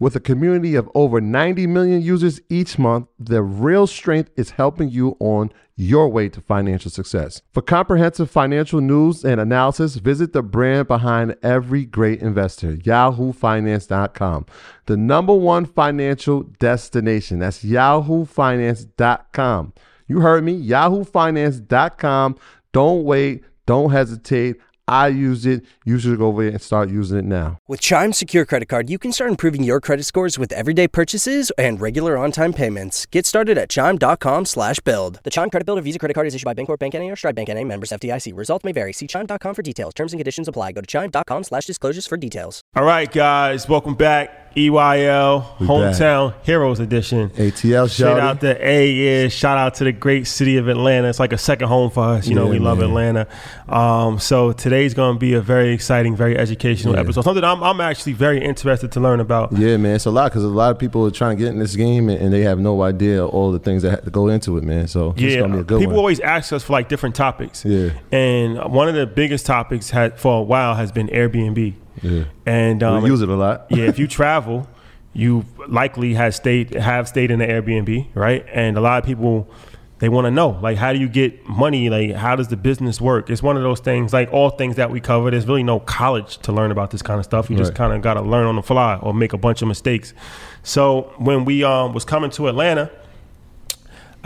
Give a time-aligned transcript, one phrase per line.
[0.00, 4.90] With a community of over 90 million users each month, the real strength is helping
[4.90, 7.42] you on your way to financial success.
[7.52, 14.46] For comprehensive financial news and analysis, visit the brand behind every great investor, yahoofinance.com.
[14.86, 17.40] The number one financial destination.
[17.40, 19.72] That's yahoofinance.com.
[20.06, 22.36] You heard me, yahoofinance.com.
[22.72, 24.58] Don't wait, don't hesitate.
[24.88, 25.64] I use it.
[25.84, 27.58] You should go over there and start using it now.
[27.68, 31.52] With Chime Secure Credit Card, you can start improving your credit scores with everyday purchases
[31.58, 33.06] and regular on-time payments.
[33.06, 35.20] Get started at chime.com slash build.
[35.24, 37.10] The Chime Credit Builder Visa Credit Card is issued by Bancorp Bank N.A.
[37.10, 37.64] or Stride Bank N.A.
[37.64, 38.36] members FDIC.
[38.36, 38.92] Results may vary.
[38.92, 39.94] See chime.com for details.
[39.94, 40.72] Terms and conditions apply.
[40.72, 42.62] Go to chime.com slash disclosures for details.
[42.74, 43.68] All right, guys.
[43.68, 44.47] Welcome back.
[44.58, 47.30] EYL We Hometown Heroes Edition.
[47.30, 51.08] ATL Shout shout out to A yeah, shout out to the great city of Atlanta.
[51.08, 52.26] It's like a second home for us.
[52.26, 52.88] You know, Yeah, we love man.
[52.88, 53.26] Atlanta.
[53.68, 57.00] Um, so today's gonna be a very exciting, very educational Yeah.
[57.00, 57.22] episode.
[57.22, 59.52] Something I'm, I'm actually very interested to learn about.
[59.52, 61.58] Yeah, man, it's a lot because a lot of people are trying to get in
[61.60, 64.28] this game and, and they have no idea all the things that have to go
[64.28, 64.88] into it, man.
[64.88, 65.98] So it's Yeah, gonna be a good people one.
[66.00, 67.64] always ask us for like different topics.
[67.64, 67.90] Yeah.
[68.10, 71.74] and one of the biggest topics had for a while has been Airbnb.
[72.02, 72.24] Yeah.
[72.46, 73.66] And um, we use it a lot.
[73.70, 74.68] yeah, if you travel,
[75.12, 78.44] you likely has stayed have stayed in the Airbnb, right?
[78.52, 79.48] And a lot of people
[80.00, 81.90] they want to know like how do you get money?
[81.90, 83.30] Like how does the business work?
[83.30, 85.30] It's one of those things like all things that we cover.
[85.30, 87.50] There's really no college to learn about this kind of stuff.
[87.50, 89.68] You just kind of got to learn on the fly or make a bunch of
[89.68, 90.14] mistakes.
[90.62, 92.90] So when we um was coming to Atlanta.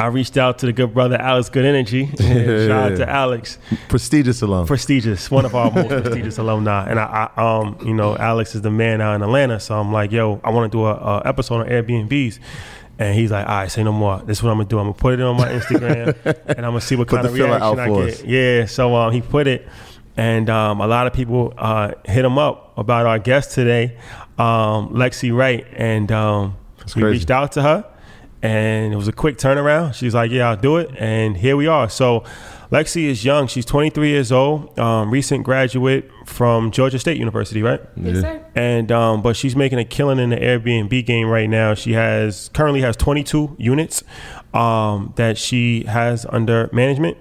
[0.03, 2.07] I reached out to the good brother Alex Good Energy.
[2.19, 3.57] Shout out to Alex
[3.89, 4.67] Prestigious alum.
[4.67, 6.91] prestigious, one of our most prestigious alumni.
[6.91, 9.93] And I, I, um, you know, Alex is the man out in Atlanta, so I'm
[9.93, 12.41] like, yo, I want to do a, a episode on Airbnbs.
[12.99, 14.19] And he's like, all right, say no more.
[14.27, 14.79] This is what I'm gonna do.
[14.81, 17.63] I'm gonna put it on my Instagram, and I'm gonna see what kind of reaction
[17.63, 18.09] out I get.
[18.09, 18.25] us.
[18.25, 18.67] Yeah.
[18.67, 19.69] So um, he put it,
[20.17, 23.97] and um, a lot of people uh, hit him up about our guest today,
[24.37, 26.57] um, Lexi Wright, and um,
[26.97, 27.92] we reached out to her
[28.43, 29.95] and it was a quick turnaround.
[29.95, 31.89] She's like, "Yeah, I'll do it," and here we are.
[31.89, 32.25] So,
[32.71, 33.47] Lexi is young.
[33.47, 37.81] She's 23 years old, um, recent graduate from Georgia State University, right?
[37.97, 38.45] Yes, sir.
[38.55, 41.75] And um, but she's making a killing in the Airbnb game right now.
[41.75, 44.03] She has currently has 22 units
[44.55, 47.17] um, that she has under management.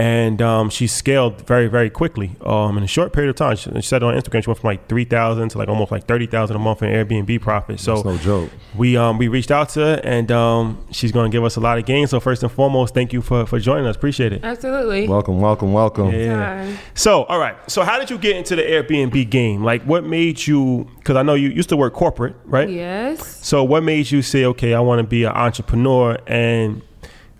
[0.00, 3.56] And um, she scaled very, very quickly um, in a short period of time.
[3.56, 6.06] She, she said on Instagram she went from like three thousand to like almost like
[6.06, 7.78] thirty thousand a month in Airbnb profit.
[7.80, 8.50] So That's no joke.
[8.74, 11.76] we um we reached out to her and um she's gonna give us a lot
[11.76, 12.10] of gains.
[12.10, 13.94] So first and foremost, thank you for for joining us.
[13.96, 14.42] Appreciate it.
[14.42, 15.06] Absolutely.
[15.06, 16.10] Welcome, welcome, welcome.
[16.12, 16.64] Yeah.
[16.64, 16.78] Time.
[16.94, 17.56] So all right.
[17.70, 19.62] So how did you get into the Airbnb game?
[19.62, 20.88] Like what made you?
[20.98, 22.70] Because I know you used to work corporate, right?
[22.70, 23.44] Yes.
[23.44, 26.16] So what made you say, okay, I want to be an entrepreneur?
[26.26, 26.80] And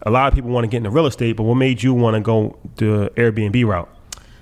[0.02, 2.14] a lot of people want to get into real estate, but what made you want
[2.14, 3.88] to go the Airbnb route?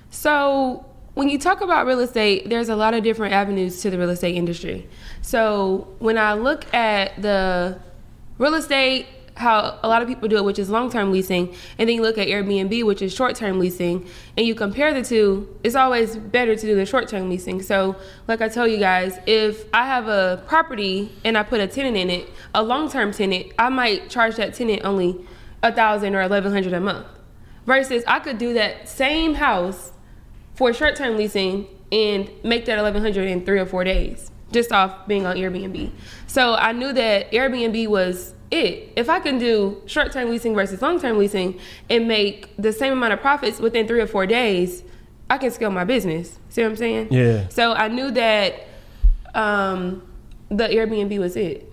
[0.09, 3.97] So when you talk about real estate, there's a lot of different avenues to the
[3.97, 4.87] real estate industry.
[5.21, 7.79] So when I look at the
[8.37, 11.95] real estate, how a lot of people do it, which is long-term leasing, and then
[11.95, 14.05] you look at Airbnb, which is short-term leasing,
[14.37, 17.61] and you compare the two, it's always better to do the short-term leasing.
[17.61, 17.95] So,
[18.27, 21.95] like I tell you guys, if I have a property and I put a tenant
[21.95, 25.25] in it, a long-term tenant, I might charge that tenant only
[25.63, 27.07] a thousand or eleven hundred a month.
[27.65, 29.91] Versus I could do that same house
[30.55, 35.25] for short-term leasing and make that 1100 in three or four days just off being
[35.25, 35.89] on airbnb
[36.27, 41.17] so i knew that airbnb was it if i can do short-term leasing versus long-term
[41.17, 41.57] leasing
[41.89, 44.83] and make the same amount of profits within three or four days
[45.29, 47.47] i can scale my business see what i'm saying Yeah.
[47.49, 48.67] so i knew that
[49.33, 50.03] um,
[50.49, 51.68] the Airbnb was it.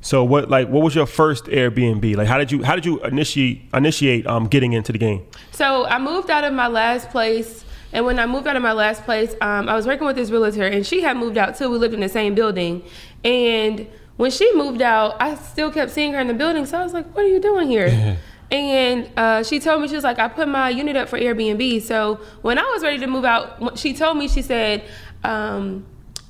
[0.00, 2.16] So what like what was your first Airbnb?
[2.16, 5.26] Like how did you how did you initiate initiate um getting into the game?
[5.50, 8.72] So I moved out of my last place, and when I moved out of my
[8.72, 11.70] last place, um, I was working with this realtor, and she had moved out too.
[11.70, 12.82] We lived in the same building,
[13.24, 13.86] and
[14.16, 16.66] when she moved out, I still kept seeing her in the building.
[16.66, 18.18] So I was like, "What are you doing here?"
[18.50, 21.82] and uh, she told me she was like, "I put my unit up for Airbnb."
[21.82, 24.84] So when I was ready to move out, she told me she said,
[25.24, 25.86] um,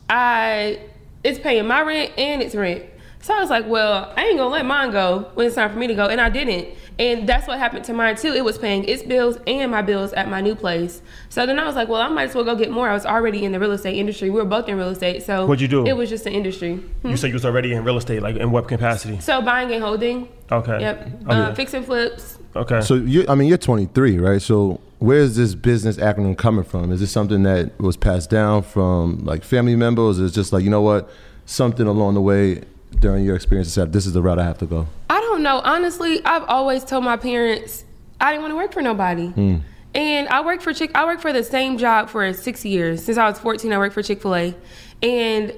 [0.09, 0.81] "I
[1.23, 2.85] it's paying my rent and it's rent."
[3.29, 5.79] So I was like, well, I ain't gonna let mine go when it's time for
[5.79, 6.75] me to go, and I didn't.
[6.99, 8.33] And that's what happened to mine too.
[8.33, 11.03] It was paying its bills and my bills at my new place.
[11.29, 12.89] So then I was like, well, I might as well go get more.
[12.89, 14.31] I was already in the real estate industry.
[14.31, 15.85] We were both in real estate, so What'd you do?
[15.85, 16.83] It was just an industry.
[17.05, 19.21] You said you was already in real estate, like in what capacity?
[19.21, 20.31] So buying and holding.
[20.51, 20.81] Okay.
[20.81, 21.07] Yep.
[21.07, 21.25] Okay.
[21.27, 22.39] Uh, fix and flips.
[22.57, 22.81] Okay.
[22.81, 24.41] So you, I mean, you're 23, right?
[24.41, 26.93] So where is this business acronym coming from?
[26.93, 30.19] Is this something that was passed down from like family members?
[30.19, 31.11] Is it just like you know what,
[31.45, 32.63] something along the way
[32.99, 34.87] during your experience said this is the route I have to go?
[35.11, 35.61] I don't know.
[35.65, 37.85] Honestly, I've always told my parents
[38.21, 39.29] I didn't want to work for nobody.
[39.29, 39.57] Hmm.
[39.95, 40.91] And I worked for Chick.
[40.95, 43.73] I worked for the same job for six years since I was 14.
[43.73, 44.55] I worked for Chick Fil A,
[45.03, 45.53] and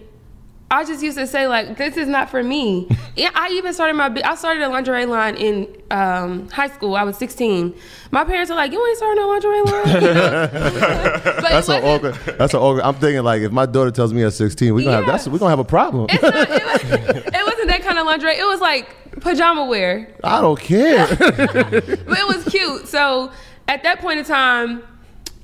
[0.73, 3.95] I just used to say like, "This is not for me." yeah, I even started
[3.95, 4.15] my.
[4.25, 6.95] I started a lingerie line in um, high school.
[6.95, 7.75] I was 16.
[8.13, 11.49] My parents were like, "You ain't starting a lingerie line." You know?
[11.49, 12.15] That's an awkward.
[12.39, 12.83] That's an awkward.
[12.83, 15.39] I'm thinking like if my daughter tells me at 16, we gonna have that's we
[15.39, 16.07] gonna have a problem.
[16.07, 18.39] Not, it, was, it wasn't that kind of lingerie.
[18.39, 20.15] It was like pajama wear.
[20.23, 21.07] I don't care.
[21.17, 22.87] but it was cute.
[22.87, 23.33] So
[23.67, 24.83] at that point in time,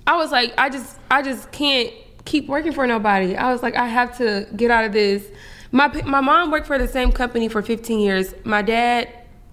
[0.06, 1.92] I was like, I just, I just can't
[2.26, 3.36] keep working for nobody.
[3.36, 5.26] I was like, I have to get out of this.
[5.72, 8.34] My my mom worked for the same company for 15 years.
[8.44, 9.08] My dad,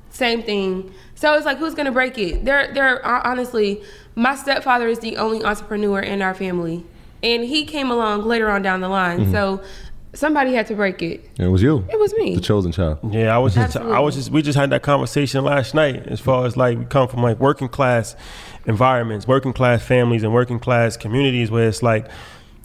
[0.10, 0.94] same thing.
[1.16, 2.44] So it's like, who's gonna break it?
[2.46, 3.06] There, there.
[3.06, 3.82] Honestly,
[4.16, 6.84] my stepfather is the only entrepreneur in our family,
[7.24, 9.22] and he came along later on down the line.
[9.22, 9.32] Mm-hmm.
[9.32, 9.64] So
[10.14, 11.28] somebody had to break it.
[11.40, 12.36] it was you, It was me.
[12.36, 13.00] the chosen child.
[13.12, 16.20] Yeah, I was just, I was just, we just had that conversation last night as
[16.20, 18.16] far as like we come from like working class
[18.66, 22.08] environments, working class families, and working class communities where it's like,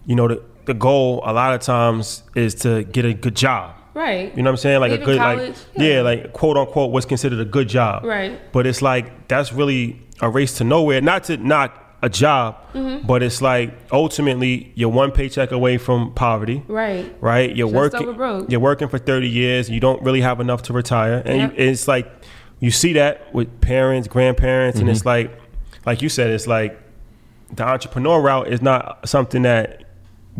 [0.08, 3.76] you know, the, the goal a lot of times is to get a good job.
[3.94, 4.36] Right.
[4.36, 4.80] You know what I'm saying?
[4.80, 5.94] Like a good, college, like yeah.
[5.94, 6.00] yeah.
[6.02, 8.04] like quote unquote, what's considered a good job.
[8.04, 8.40] Right.
[8.52, 11.00] But it's like that's really a race to nowhere.
[11.00, 13.06] Not to knock a job, Mm-hmm.
[13.08, 16.62] but it's like ultimately you're one paycheck away from poverty.
[16.68, 17.12] Right.
[17.20, 17.56] Right.
[17.56, 18.12] You're Just working.
[18.14, 18.50] broke.
[18.52, 19.68] You're working for 30 years.
[19.68, 21.58] You don't really have enough to retire, and Yep.
[21.58, 22.06] you, it's like
[22.60, 25.30] you see that with parents, grandparents, and it's like,
[25.86, 26.78] like you said, it's like
[27.52, 29.82] the entrepreneur route is not something that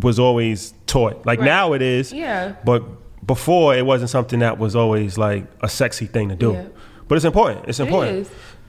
[0.00, 1.24] was always taught.
[1.26, 1.46] Like Right.
[1.46, 2.12] now it is.
[2.12, 2.54] Yeah.
[2.64, 2.82] But
[3.26, 6.52] before it wasn't something that was always like a sexy thing to do.
[6.52, 6.64] Yeah.
[7.08, 7.66] But it's important.
[7.68, 8.28] It's important.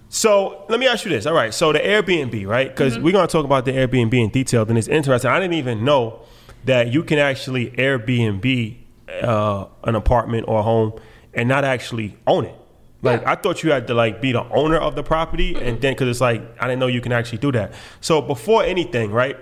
[0.09, 1.25] So let me ask you this.
[1.25, 1.53] All right.
[1.53, 2.67] So the Airbnb, right?
[2.69, 3.03] Because Mm-hmm.
[3.03, 4.65] we're gonna talk about the Airbnb in detail.
[4.67, 5.29] And it's interesting.
[5.29, 6.21] I didn't even know
[6.65, 8.77] that you can actually Airbnb
[9.23, 10.93] uh, an apartment or a home
[11.33, 12.55] and not actually own it.
[13.01, 13.31] Like Yeah.
[13.31, 16.07] I thought you had to like be the owner of the property, and then because
[16.09, 17.73] it's like I didn't know you can actually do that.
[18.01, 19.37] So before anything, right?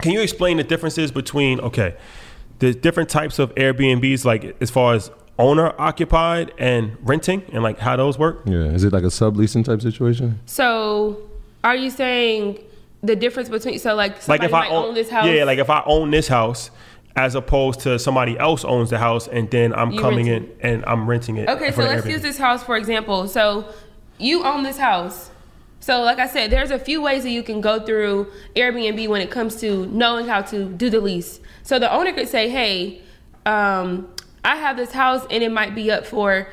[0.00, 1.96] Can you explain the differences between okay,
[2.60, 7.78] the different types of Airbnbs, like as far as owner occupied and renting, and like
[7.78, 8.42] how those work?
[8.44, 10.40] Yeah, is it like a subleasing type situation?
[10.46, 11.18] So,
[11.64, 12.60] are you saying
[13.02, 15.26] the difference between so like like somebody if I own, own this house?
[15.26, 16.70] yeah, like if I own this house,
[17.16, 20.50] as opposed to somebody else owns the house, and then I'm You coming renting.
[20.60, 21.48] in and I'm renting it.
[21.48, 22.10] Okay, so let's Airbnb.
[22.10, 23.26] use this house for example.
[23.26, 23.72] So,
[24.18, 25.30] you own this house.
[25.88, 29.22] So, like I said, there's a few ways that you can go through Airbnb when
[29.22, 31.40] it comes to knowing how to do the lease.
[31.62, 33.00] So, the owner could say, "Hey,
[33.46, 34.06] um,
[34.44, 36.46] I have this house, and it might be up for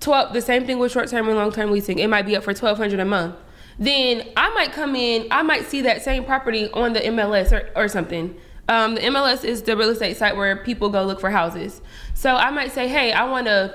[0.00, 0.32] twelve.
[0.32, 2.00] The same thing with short-term and long-term leasing.
[2.00, 3.36] It might be up for twelve hundred a month.
[3.78, 5.28] Then I might come in.
[5.30, 8.34] I might see that same property on the MLS or, or something.
[8.68, 11.80] Um, the MLS is the real estate site where people go look for houses.
[12.14, 13.72] So I might say, "Hey, I want to."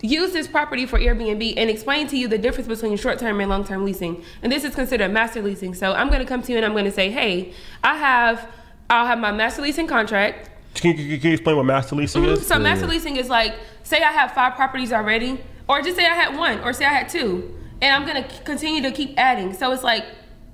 [0.00, 3.84] Use this property for Airbnb and explain to you the difference between short-term and long-term
[3.84, 4.24] leasing.
[4.42, 5.74] And this is considered master leasing.
[5.74, 7.52] So I'm going to come to you and I'm going to say, "Hey,
[7.82, 8.48] I have
[8.90, 10.50] I'll have my master leasing contract.
[10.74, 12.46] Can, can, can you explain what master leasing is?
[12.46, 16.14] So master leasing is like say I have 5 properties already or just say I
[16.14, 19.52] had one or say I had two and I'm going to continue to keep adding.
[19.52, 20.04] So it's like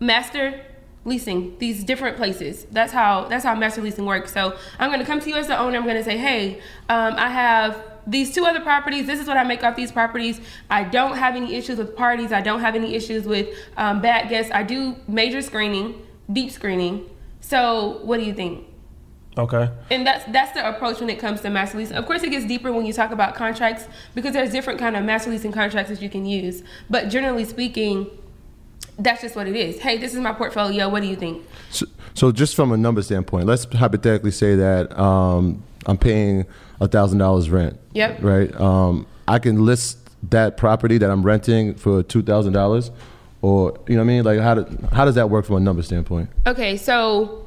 [0.00, 0.64] master
[1.04, 2.66] leasing these different places.
[2.70, 4.32] That's how that's how master leasing works.
[4.32, 5.76] So I'm going to come to you as the owner.
[5.76, 9.06] I'm going to say, hey, um, I have these two other properties.
[9.06, 10.40] This is what I make off these properties.
[10.70, 12.32] I don't have any issues with parties.
[12.32, 14.52] I don't have any issues with um, bad guests.
[14.52, 17.08] I do major screening, deep screening.
[17.40, 18.66] So what do you think?
[19.36, 19.68] Okay.
[19.90, 21.96] And that's that's the approach when it comes to master leasing.
[21.96, 25.04] Of course, it gets deeper when you talk about contracts because there's different kind of
[25.04, 26.62] master leasing contracts that you can use.
[26.88, 28.08] But generally speaking,
[28.98, 29.80] that's just what it is.
[29.80, 30.88] Hey, this is my portfolio.
[30.88, 31.44] What do you think?
[31.70, 36.46] So, so just from a number standpoint, let's hypothetically say that um, I'm paying
[36.80, 37.78] a thousand dollars rent.
[37.92, 38.22] Yep.
[38.22, 38.60] Right.
[38.60, 39.98] Um, I can list
[40.30, 42.90] that property that I'm renting for two thousand dollars,
[43.42, 44.24] or you know what I mean?
[44.24, 46.30] Like how do, how does that work from a number standpoint?
[46.46, 47.46] Okay, so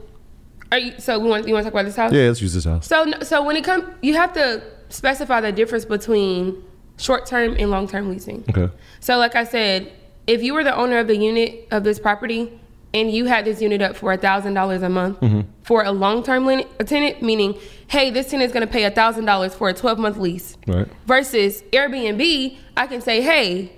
[0.72, 0.93] are you?
[1.00, 2.12] So we want you want to talk about this house?
[2.12, 2.88] Yeah, let's use this house.
[2.88, 6.63] So so when it comes, you have to specify the difference between
[6.98, 8.43] short term and long term leasing.
[8.50, 8.72] Okay.
[9.00, 9.91] So like I said,
[10.25, 12.60] if you were the owner of the unit of this property
[12.93, 15.19] and you had this unit up for a thousand dollars a month
[15.63, 19.25] for a long term tenant, meaning, hey, this tenant is going to pay a thousand
[19.25, 20.58] dollars for a twelve month lease.
[20.67, 20.88] Right.
[21.06, 23.72] Versus Airbnb, I can say, hey,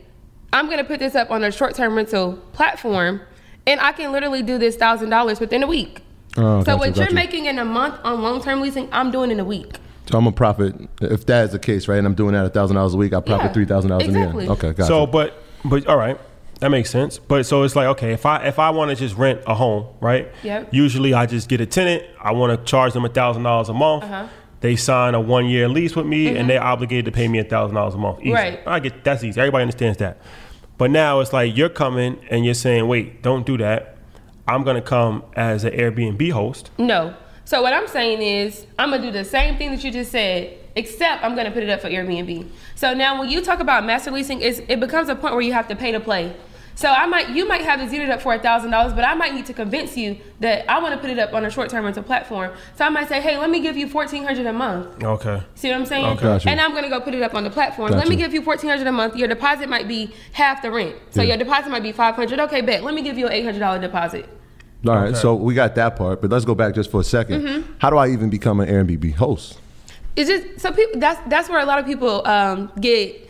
[0.51, 3.21] I'm going to put this up on a short term rental platform,
[3.67, 6.01] and I can literally do this thousand dollars within a week.
[6.37, 7.15] Oh, so gotcha, what you're gotcha.
[7.15, 9.77] making in a month on long term leasing, I'm doing in a week.
[10.09, 11.97] So I'm a profit if that is the case, right?
[11.97, 13.13] And I'm doing that a thousand dollars a week.
[13.13, 14.43] I profit Yeah, three thousand dollars in the exactly.
[14.45, 14.51] end.
[14.53, 14.85] Okay, gotcha.
[14.87, 16.19] So, but but all right,
[16.59, 17.17] that makes sense.
[17.17, 19.87] But so it's like okay, if I if I want to just rent a home,
[20.01, 20.29] right?
[20.43, 20.73] Yep.
[20.73, 22.03] Usually I just get a tenant.
[22.21, 24.03] I want to charge them a thousand dollars a month.
[24.03, 24.27] Uh-huh.
[24.61, 27.45] They sign a one year lease with me, and they're obligated to pay me a
[27.45, 28.19] thousand dollars a month.
[28.21, 28.33] Easy.
[28.33, 28.59] Right.
[28.65, 29.39] I get that's easy.
[29.39, 30.17] Everybody understands that.
[30.77, 33.97] But now it's like you're coming and you're saying, wait, don't do that.
[34.47, 36.71] I'm gonna come as an Airbnb host.
[36.77, 37.15] No.
[37.45, 40.57] So what I'm saying is I'm gonna do the same thing that you just said,
[40.75, 42.47] except I'm gonna put it up for Airbnb.
[42.75, 45.53] So now when you talk about master leasing, it's, it becomes a point where you
[45.53, 46.35] have to pay to play.
[46.79, 49.13] So I might you might have this unit up for a thousand dollars, but I
[49.13, 51.69] might need to convince you that I want to put it up on a short
[51.69, 52.53] term rental platform.
[52.77, 55.03] So I might say, hey, let me give you fourteen hundred a month.
[55.03, 55.43] Okay.
[55.55, 56.05] See what I'm saying?
[56.05, 56.21] Okay.
[56.21, 56.49] Gotcha.
[56.49, 57.91] And I'm gonna go put it up on the platform.
[57.91, 59.17] Let me give you fourteen hundred a month.
[59.17, 60.95] Your deposit might be half the rent.
[61.09, 61.35] So Yeah.
[61.35, 62.39] your deposit might be five hundred.
[62.39, 62.81] Okay, bet.
[62.81, 64.29] Let me give you an eight hundred dollar deposit.
[64.87, 65.19] All right, Okay.
[65.19, 67.71] so we got that part, but let's go back just for a 2nd Mm-hmm.
[67.79, 69.59] How do I even become an Airbnb host?
[70.15, 70.97] It's just so people.
[71.01, 73.25] That's that's where a lot of people um, get.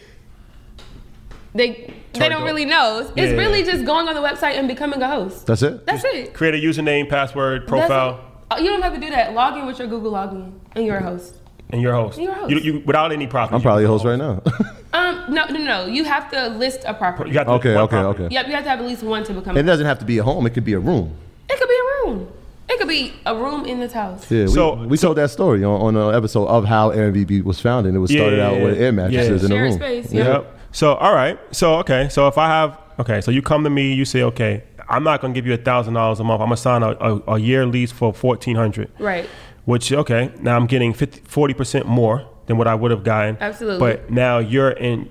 [1.60, 2.46] They they don't off.
[2.50, 3.00] really know.
[3.00, 3.38] It's Yeah.
[3.38, 5.46] really just going on the website and becoming a host.
[5.46, 5.86] That's it.
[5.86, 6.34] That's it.
[6.34, 8.20] Create a username, password, profile.
[8.50, 9.34] Uh, You don't have to do that.
[9.36, 11.36] Log in with your Google login and you're a host.
[11.72, 12.20] and you're a host.
[12.20, 12.50] You're a host.
[12.52, 13.54] You, you, without any profit.
[13.54, 14.42] I'm probably a host right now.
[14.92, 15.86] Um, no, no, no.
[15.86, 17.30] You have to list a property.
[17.30, 18.24] You got to okay, okay, property.
[18.26, 18.34] okay.
[18.34, 19.56] Yep, you have to have at least one to become.
[19.56, 20.48] It a doesn't have to be a home.
[20.48, 21.14] It could be a room.
[21.48, 22.28] It could be a room.
[22.68, 24.26] It could be a room in this house.
[24.32, 27.60] Yeah, we, So- we told that story on, on an episode of how Airbnb was
[27.62, 27.94] founded.
[27.94, 29.46] It was started Yeah, out with air mattresses Yeah.
[29.46, 29.74] in a Shared room.
[29.74, 30.24] space, Yeah.
[30.24, 30.32] yeah.
[30.34, 30.59] Yep.
[30.72, 31.40] So all right.
[31.52, 32.10] So okay.
[32.10, 35.22] So if I have okay, so you come to me, you say okay, I'm not
[35.22, 36.42] gonna give you a thousand dollars a month.
[36.42, 38.92] I'm gonna sign a, a, a year lease for fourteen hundred.
[39.00, 39.28] Right.
[39.66, 43.38] Which okay, now I'm getting 40 percent more than what I would have gotten.
[43.40, 43.80] Absolutely.
[43.80, 45.08] But now you're in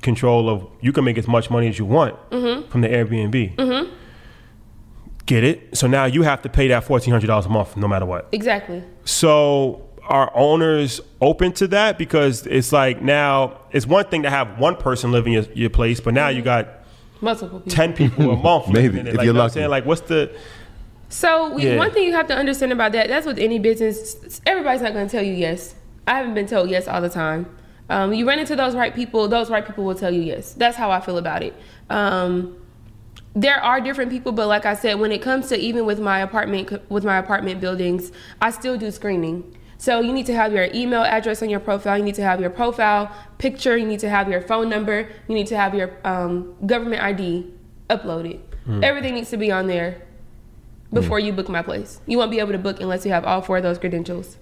[0.00, 0.66] control of.
[0.80, 2.70] You can make as much money as you want Mm-hmm.
[2.70, 3.56] from the Airbnb.
[3.56, 3.94] Mm-hmm.
[5.26, 5.76] Get it?
[5.76, 8.28] So now you have to pay that fourteen hundred dollars a month, no matter what.
[8.32, 8.82] Exactly.
[9.04, 11.98] So are owners open to that?
[11.98, 16.00] Because it's like now it's one thing to have one person living your, your place,
[16.00, 16.68] but now you got
[17.20, 17.72] Multiple people.
[17.72, 18.68] ten people a month.
[18.68, 19.10] Maybe, in it.
[19.10, 19.54] if like, you're you know lucky.
[19.54, 19.70] saying?
[19.70, 20.32] Like what's the
[21.08, 21.76] So we, Yeah.
[21.76, 24.40] one thing you have to understand about that, that's with any business.
[24.46, 25.74] Everybody's not going to tell you yes.
[26.06, 27.46] I haven't been told yes all the time.
[27.90, 30.52] Um, you run into those right people, those right people will tell you yes.
[30.52, 31.54] That's how I feel about it.
[31.90, 32.56] Um,
[33.34, 36.20] there are different people, but like I said, when it comes to even with my
[36.20, 38.10] apartment with my apartment buildings,
[38.42, 39.54] I still do screening.
[39.78, 41.96] So you need to have your email address on your profile.
[41.96, 43.76] You need to have your profile picture.
[43.76, 45.08] You need to have your phone number.
[45.28, 47.46] You need to have your um, government ID
[47.88, 48.40] uploaded.
[48.64, 48.82] Hmm.
[48.82, 50.02] Everything needs to be on there
[50.92, 51.26] before hmm.
[51.26, 52.00] you book my place.
[52.06, 54.36] You won't be able to book unless you have all four of those credentials.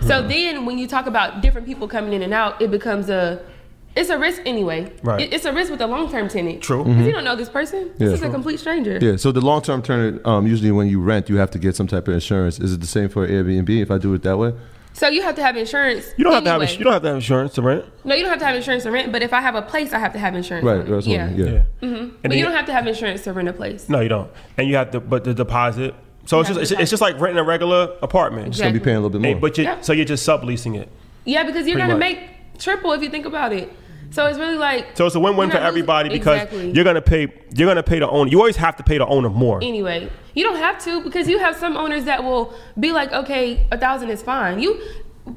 [0.00, 0.28] So hmm.
[0.28, 3.44] then when you talk about different people coming in and out, it becomes a
[3.94, 4.92] it's a risk anyway.
[5.02, 5.32] Right.
[5.32, 6.62] It's a risk with a long term tenant.
[6.62, 6.84] True.
[6.84, 7.90] Because you don't know this person.
[7.98, 8.14] This Yeah.
[8.14, 8.98] is a complete stranger.
[9.00, 11.76] Yeah, so the long term tenant, um, usually when you rent, you have to get
[11.76, 12.58] some type of insurance.
[12.58, 14.54] Is it the same for Airbnb if I do it that way?
[14.94, 16.04] So you have to have insurance.
[16.18, 17.84] you don't have to have you don't have to have insurance to rent.
[18.04, 19.10] No, you don't have to have insurance to rent.
[19.10, 20.64] But if I have a place, I have to have insurance.
[20.66, 21.26] Right, that's what I yeah.
[21.28, 21.62] mean, yeah.
[21.80, 22.06] Yeah.
[22.22, 23.88] But you don't have to have insurance to rent a place.
[23.88, 24.30] No, you don't.
[24.58, 25.94] And you have to but the deposit.
[26.26, 28.48] So it's just it's, it's just like renting a regular apartment.
[28.48, 29.40] It's gonna be paying a little bit Hey, more.
[29.40, 29.80] but you Yeah.
[29.80, 30.88] so you're just subleasing it.
[31.24, 32.16] Yeah, because you're Pretty gonna much.
[32.20, 33.72] make triple if you think about it.
[34.12, 36.70] So it's really like So it's a win-win for everybody because Exactly.
[36.72, 38.30] you're gonna pay you're gonna pay the owner.
[38.30, 39.58] You always have to pay the owner more.
[39.62, 40.10] anyway.
[40.34, 43.78] You don't have to because you have some owners that will be like, okay, a
[43.78, 44.60] thousand is fine.
[44.60, 44.80] You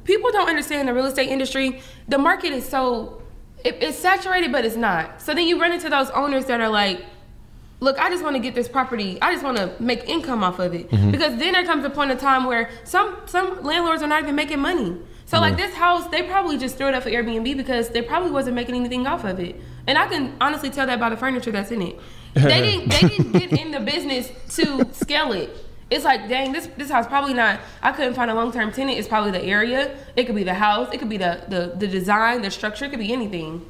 [0.03, 1.81] people don't understand the real estate industry.
[2.07, 3.21] The market is so
[3.63, 5.21] it, it's saturated, but it's not.
[5.21, 7.03] So then you run into those owners that are like,
[7.79, 9.17] look, I just want to get this property.
[9.21, 11.11] I just want to make income off of it mm-hmm.
[11.11, 14.35] because then there comes a point in time where some some landlords are not even
[14.35, 14.97] making money.
[15.25, 18.31] So like this house, they probably just threw it up for Airbnb because they probably
[18.31, 19.59] wasn't making anything off of it.
[19.87, 21.99] And I can honestly tell that by the furniture that's in it.
[22.35, 25.49] They didn't they didn't get in the business to scale it.
[25.89, 27.59] It's like, dang, this this house probably not.
[27.81, 28.97] I couldn't find a long term tenant.
[28.97, 29.97] It's probably the area.
[30.15, 30.89] It could be the house.
[30.93, 32.85] It could be the the, the design, the structure.
[32.85, 33.67] It could be anything.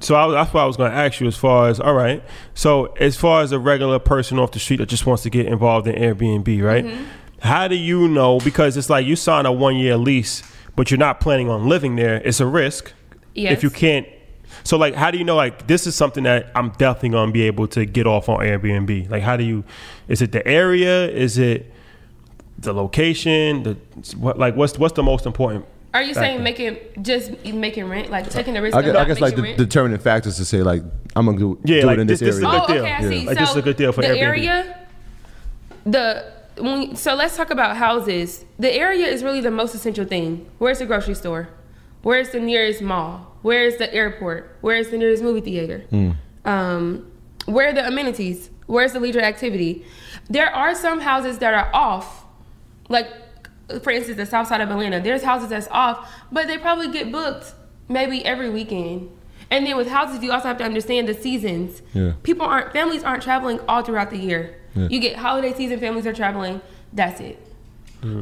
[0.00, 2.22] So I, that's what I was going to ask you as far as all right.
[2.54, 5.46] So as far as a regular person off the street that just wants to get
[5.46, 6.84] involved in Airbnb, right?
[6.84, 7.04] Mm-hmm.
[7.40, 8.38] How do you know?
[8.40, 10.42] Because it's like you sign a one year lease.
[10.76, 12.92] But you're not planning on living there, it's a risk.
[13.34, 13.52] Yes.
[13.52, 14.06] If you can't,
[14.64, 17.42] so like, how do you know like this is something that I'm definitely gonna be
[17.42, 19.10] able to get off on Airbnb?
[19.10, 19.64] Like, how do you?
[20.08, 21.08] Is it the area?
[21.08, 21.72] Is it
[22.58, 23.62] the location?
[23.62, 23.74] The
[24.16, 24.38] what?
[24.38, 25.64] Like, what's what's the most important?
[25.94, 28.74] Are you saying making just making rent, like taking the risk?
[28.76, 29.58] I guess, not I guess like the rent?
[29.58, 30.82] determining factors to say like
[31.16, 32.58] I'm gonna do, Yeah, do like it in this, this- this is area.
[32.58, 32.82] a Oh, good deal.
[32.84, 33.08] okay, I Yeah.
[33.08, 33.26] see.
[33.26, 34.22] Like, so this is a good deal for the Airbnb.
[34.22, 34.78] area.
[35.84, 36.24] The
[36.58, 38.44] when, so let's talk about houses.
[38.58, 40.50] The area is really the most essential thing.
[40.58, 41.48] Where's the grocery store?
[42.02, 43.36] Where's the nearest mall?
[43.42, 44.56] Where's the airport?
[44.60, 45.84] Where's the nearest movie theater?
[46.44, 47.10] Um,
[47.46, 48.50] where are the amenities?
[48.66, 49.84] Where's the leisure activity?
[50.28, 52.24] There are some houses that are off,
[52.88, 53.08] like
[53.82, 55.00] for instance, the south side of Atlanta.
[55.00, 57.54] There's houses that's off, but they probably get booked
[57.88, 59.10] maybe every weekend.
[59.50, 61.82] And then with houses, you also have to understand the seasons.
[61.92, 62.12] Yeah.
[62.22, 64.56] People aren't families aren't traveling all throughout the year.
[64.74, 64.88] Yeah.
[64.90, 66.60] You get holiday season, families are traveling.
[66.92, 67.38] That's it.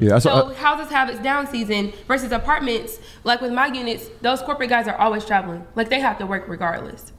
[0.01, 2.99] Yeah, So I- houses have its down season versus apartments.
[3.25, 5.65] Like with my units, those corporate guys are always traveling.
[5.75, 7.13] Like they have to work regardless.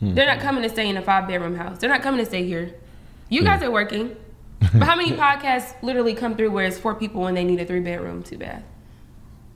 [0.00, 0.14] Hmm.
[0.14, 1.78] They're not coming to stay in a five bedroom house.
[1.78, 2.74] They're not coming to stay here.
[3.28, 4.16] You guys are working.
[4.60, 7.66] but how many podcasts literally come through where it's four people and they need a
[7.66, 8.62] three bedroom, two bath?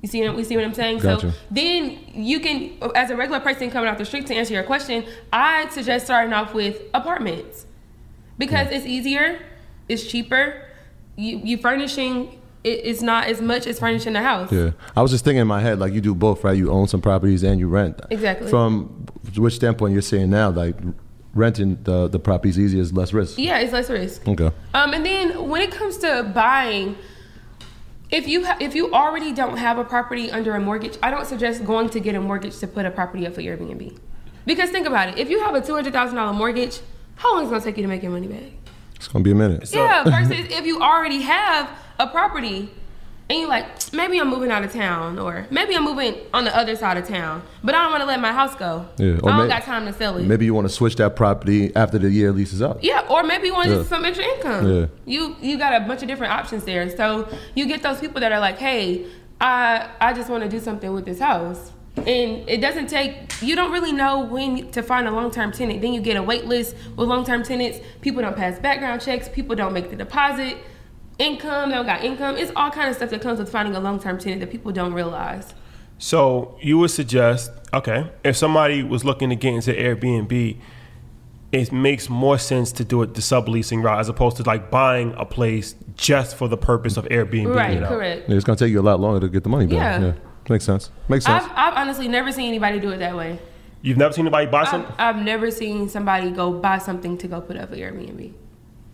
[0.02, 0.98] You see, what- you see what I'm saying?
[0.98, 1.32] Gotcha.
[1.32, 4.62] So then you can, as a regular person coming off the street to answer your
[4.64, 7.64] question, I'd suggest starting off with apartments
[8.38, 9.40] because it's easier,
[9.88, 10.62] it's cheaper.
[11.16, 14.50] You you furnishing it, it's not as much as furnishing the house.
[14.52, 16.56] Yeah, I was just thinking in my head like you do both, right?
[16.56, 18.00] You own some properties and you rent.
[18.10, 18.48] Exactly.
[18.48, 20.76] From which standpoint you're saying now, like
[21.34, 23.38] renting the the properties easier is less risk.
[23.38, 24.26] Yeah, it's less risk.
[24.28, 24.50] Okay.
[24.74, 26.96] Um, and then when it comes to buying,
[28.10, 31.26] if you ha- if you already don't have a property under a mortgage, I don't
[31.26, 33.98] suggest going to get a mortgage to put a property up for Airbnb.
[34.44, 36.80] Because think about it, if you have a two hundred thousand dollar mortgage,
[37.16, 38.42] how long is it gonna take you to make your money back?
[38.96, 39.68] It's gonna be a minute.
[39.68, 42.70] So- yeah, versus if you already have a property
[43.30, 46.54] and you're like, maybe I'm moving out of town or maybe I'm moving on the
[46.56, 48.86] other side of town, but I don't want to let my house go.
[48.98, 50.24] Yeah, I don't may- got time to sell it.
[50.26, 52.78] Maybe you want to switch that property after the year lease is up.
[52.82, 53.76] Yeah, or maybe you want Yeah.
[53.76, 54.70] just some extra income.
[54.70, 54.86] Yeah.
[55.06, 56.88] You you got a bunch of different options there.
[56.96, 59.06] So you get those people that are like, hey,
[59.40, 61.71] I I just want to do something with this house.
[61.96, 65.82] And it doesn't take you don't really know when to find a long term tenant.
[65.82, 67.80] Then you get a wait list with long term tenants.
[68.00, 70.56] People don't pass background checks, people don't make the deposit,
[71.18, 72.36] income, they don't got income.
[72.36, 74.72] It's all kind of stuff that comes with finding a long term tenant that people
[74.72, 75.54] don't realize.
[75.98, 80.58] So you would suggest, okay, if somebody was looking to get into Airbnb,
[81.52, 85.14] it makes more sense to do it the subleasing route as opposed to like buying
[85.16, 87.54] a place just for the purpose of Airbnb.
[87.54, 87.88] Right, you know?
[87.88, 88.28] correct.
[88.28, 90.00] Yeah, it's gonna take you a lot longer to get the money back.
[90.00, 90.06] Yeah.
[90.06, 90.12] Yeah.
[90.52, 90.90] Makes sense.
[91.08, 91.44] Makes sense.
[91.44, 93.38] I've, I've honestly never seen anybody do it that way.
[93.80, 94.94] You've never seen anybody buy I've, something?
[94.98, 98.34] I've never seen somebody go buy something to go put up for Airbnb.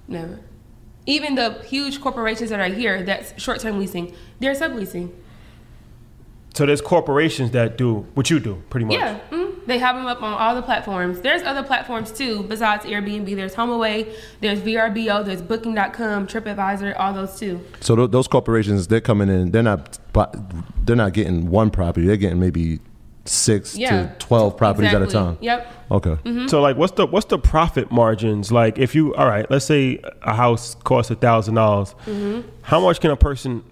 [0.07, 0.39] Never.
[1.05, 5.11] Even the huge corporations that are here, that's short-term leasing, they're subleasing.
[6.59, 8.97] So there's corporations that do what you do, pretty much.
[8.97, 11.21] Yeah, mm, they have them up on all the platforms.
[11.21, 13.37] There's other platforms too besides Airbnb.
[13.37, 17.61] There's HomeAway, there's VRBO, there's Booking.com, TripAdvisor, all those too.
[17.79, 19.53] so th- those corporations, they're coming in.
[19.53, 19.99] They're not.
[20.13, 20.33] bu-
[20.85, 22.07] They're not getting one property.
[22.09, 22.81] They're getting maybe
[23.25, 23.91] six Yeah.
[23.91, 25.39] to twelve properties at a time.
[25.41, 25.73] Yep.
[25.93, 26.17] Okay.
[26.49, 28.51] So like, what's the what's the profit margins?
[28.51, 31.95] Like, if you all right, let's say a house costs a thousand dollars,
[32.63, 33.63] how much can a person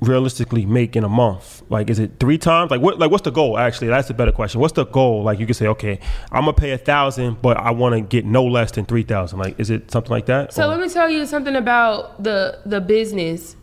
[0.00, 1.62] realistically make in a month?
[1.68, 2.70] Like, is it three times?
[2.70, 3.58] Like, what like what's the goal?
[3.58, 4.60] Actually, that's a better question.
[4.60, 5.22] What's the goal?
[5.22, 5.98] Like, you could say, okay,
[6.30, 9.38] I'm gonna pay a thousand, but I want to get no less than three thousand.
[9.38, 10.52] Like, is it something like that?
[10.52, 13.56] So Or- let me tell you something about the the business.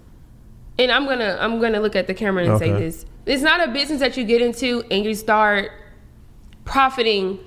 [0.79, 3.05] And I'm gonna I'm gonna look at the camera and say this.
[3.25, 5.71] It's not a business that you get into and you start
[6.65, 7.39] profiting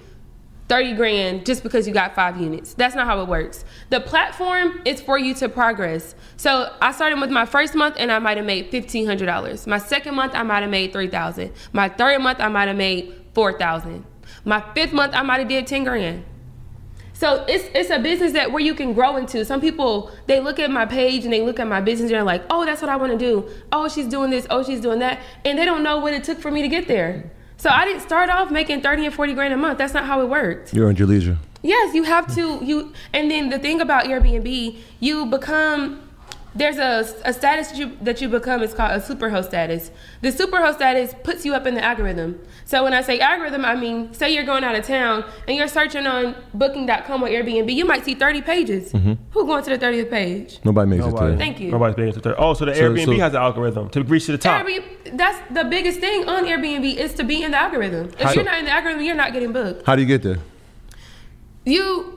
[0.69, 2.75] 30 grand just because you got five units.
[2.75, 3.65] That's not how it works.
[3.91, 6.15] The platform is for you to progress.
[6.37, 9.67] So I started with my first month and I might have made $1,500.
[9.67, 13.15] My second month, I might have made 3000 My third month, I might have made
[13.35, 14.05] 4000
[14.45, 16.25] My fifth month, I might have did 10 grand.
[17.13, 19.43] So it's it's a business that where you can grow into.
[19.47, 22.23] Some people they look at my page and they look at my business and they're
[22.23, 23.49] like, oh, that's what I want to do.
[23.73, 24.47] Oh, she's doing this.
[24.51, 26.89] Oh, she's doing that, and they don't know what it took for me to get
[26.89, 27.33] there.
[27.59, 29.79] So I didn't start off making thirty and forty grand a month.
[29.79, 30.75] That's not how it worked.
[30.75, 31.39] You earned your leisure.
[31.63, 36.06] Yes, you have to you and then the thing about Airbnb, you become
[36.57, 39.91] there's a, a status that you that you become is called a superhost status.
[40.23, 42.41] The superhost status puts you up in the algorithm.
[42.65, 45.69] So when I say algorithm, I mean say you're going out of town and you're
[45.69, 48.93] searching on booking.com or Airbnb, you might see 30 pages.
[48.93, 49.13] Mm-hmm.
[49.33, 50.59] Who going to the 30th page?
[50.65, 51.35] Nobody makes Nobody.
[51.35, 51.71] it Thank you.
[51.71, 52.37] Nobody's paying it to third.
[52.39, 54.65] Oh, so the So- Airbnb so- has an algorithm to reach to the top.
[54.67, 58.09] Airbnb, that's the biggest thing on Airbnb is to be in the algorithm.
[58.19, 59.87] If How- you're not in the algorithm, you're not getting booked.
[59.87, 60.39] How do you get there?
[61.65, 62.13] you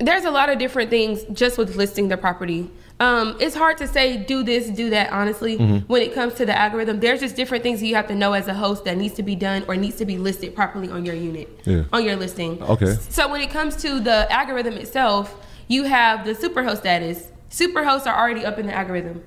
[0.00, 2.70] there's a lot of different things just with listing the property
[3.00, 5.12] Um, it's hard to say do this, do that.
[5.12, 5.86] Honestly, Mm-hmm.
[5.86, 8.48] when it comes to the algorithm, there's just different things you have to know as
[8.48, 11.14] a host that needs to be done or needs to be listed properly on your
[11.14, 11.84] unit, Yeah.
[11.92, 12.60] on your listing.
[12.62, 12.96] Okay.
[13.08, 15.36] So when it comes to the algorithm itself,
[15.68, 17.30] you have the superhost status.
[17.50, 19.22] Superhosts are already up in the algorithm.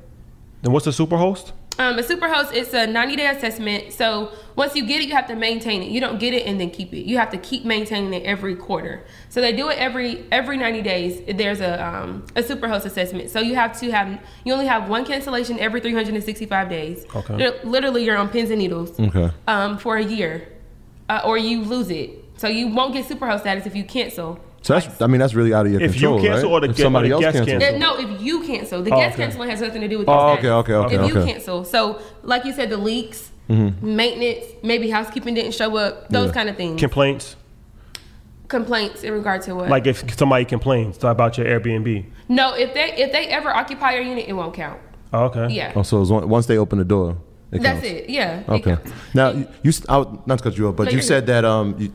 [0.64, 1.54] Then what's a superhost?
[1.80, 3.94] Um, a superhost it's a 90 day assessment.
[3.94, 5.90] So once you get it, you have to maintain it.
[5.90, 7.06] You don't get it and then keep it.
[7.08, 9.04] You have to keep maintaining it every quarter.
[9.30, 11.22] So they do it every every 90 days.
[11.36, 13.30] There's a um, a superhost assessment.
[13.30, 17.06] So you have to have you only have one cancellation every 365 days.
[17.16, 17.38] Okay.
[17.38, 19.00] You're- literally, you're on pins and needles.
[19.00, 19.32] Okay.
[19.48, 20.48] Um, for a year,
[21.10, 22.12] uh, or you lose it.
[22.38, 24.40] So you won't get superhost status if you cancel.
[24.64, 26.56] So that's I mean that's really out of your If you control, cancel right?
[26.56, 27.64] or the if guest- somebody or the else guest cancels.
[27.74, 27.80] cancels.
[27.82, 29.24] No, if you cancel, the Oh, guest okay.
[29.24, 32.46] canceling has nothing to do with Oh, okay, okay, okay, If you cancel, so like
[32.46, 33.96] you said, the leaks, Mm-hmm.
[33.96, 36.34] maintenance, maybe housekeeping didn't show up, those Yeah.
[36.34, 36.80] kind of things.
[36.80, 37.36] Complaints?
[38.48, 39.70] Complaints in regard to what?
[39.70, 42.06] Like if somebody complains about your Airbnb.
[42.28, 44.80] no, if they if they ever occupy your unit, it won't count.
[45.14, 45.48] Oh, okay.
[45.54, 47.18] Yeah, Oh, so it's one- once they open the door,
[47.52, 47.88] it that's counts.
[47.88, 48.10] it.
[48.10, 48.44] Yeah.
[48.48, 48.76] Okay.
[48.76, 48.92] counts.
[49.14, 51.02] Now you, you s- I, would- not to cut you off, but No, you you're
[51.02, 51.92] said that um you,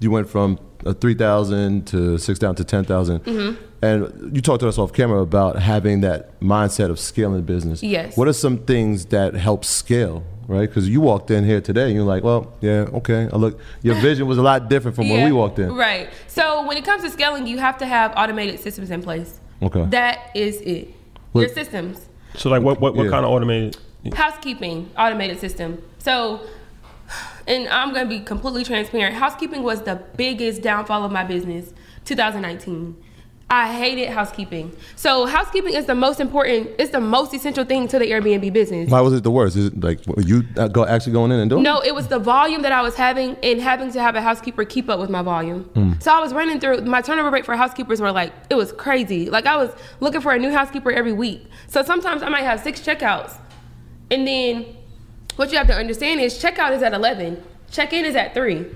[0.00, 3.20] you went from uh, three thousand to six down to 10,000.
[3.24, 3.62] Mm-hmm.
[3.82, 7.82] and you talked to us off camera about having that mindset of scaling business.
[7.82, 8.16] Yes.
[8.16, 10.24] What are some things that help scale?
[10.48, 13.60] Right, because you walked in here today, and you're like, "Well, yeah, okay." I look,
[13.82, 15.72] your vision was a lot different from when we walked in.
[15.72, 16.08] Right.
[16.26, 19.38] So when it comes to scaling, you have to have automated systems in place.
[19.62, 19.84] Okay.
[19.90, 20.92] That is it.
[21.30, 22.04] What- Your systems.
[22.34, 23.10] So like what what, what Yeah.
[23.10, 23.76] kind of automated?
[24.14, 26.40] housekeeping automated system so
[27.46, 31.72] and i'm going to be completely transparent housekeeping was the biggest downfall of my business
[32.04, 32.96] 2019
[33.52, 37.98] i hated housekeeping so housekeeping is the most important it's the most essential thing to
[37.98, 39.56] the airbnb business Why was it the worst?
[39.56, 41.62] Is it like were you uh, go actually going in and doing?
[41.64, 44.64] no, it was the volume that I was having and having to have a housekeeper
[44.64, 45.64] keep up with my volume.
[45.74, 46.00] Mm.
[46.00, 49.28] So I was running through my turnover rate for housekeepers were like it was crazy.
[49.30, 51.44] Like I was looking for a new housekeeper every week.
[51.66, 53.36] So sometimes I might have six checkouts,
[54.12, 54.76] and then
[55.36, 58.66] what you have to understand is checkout is at eleven, check in is at three.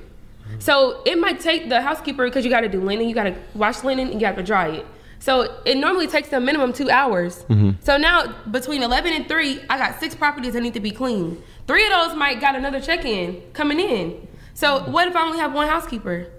[0.58, 3.34] So it might take the housekeeper because you got to do linen, you got to
[3.54, 4.86] wash linen, and you have to dry it.
[5.18, 7.44] So it normally takes a minimum two hours.
[7.44, 7.80] Mm-hmm.
[7.80, 11.42] So now between eleven and three, I got six properties that need to be cleaned.
[11.66, 14.28] Three of those might got another check-in coming in.
[14.52, 16.30] So what if I only have one housekeeper?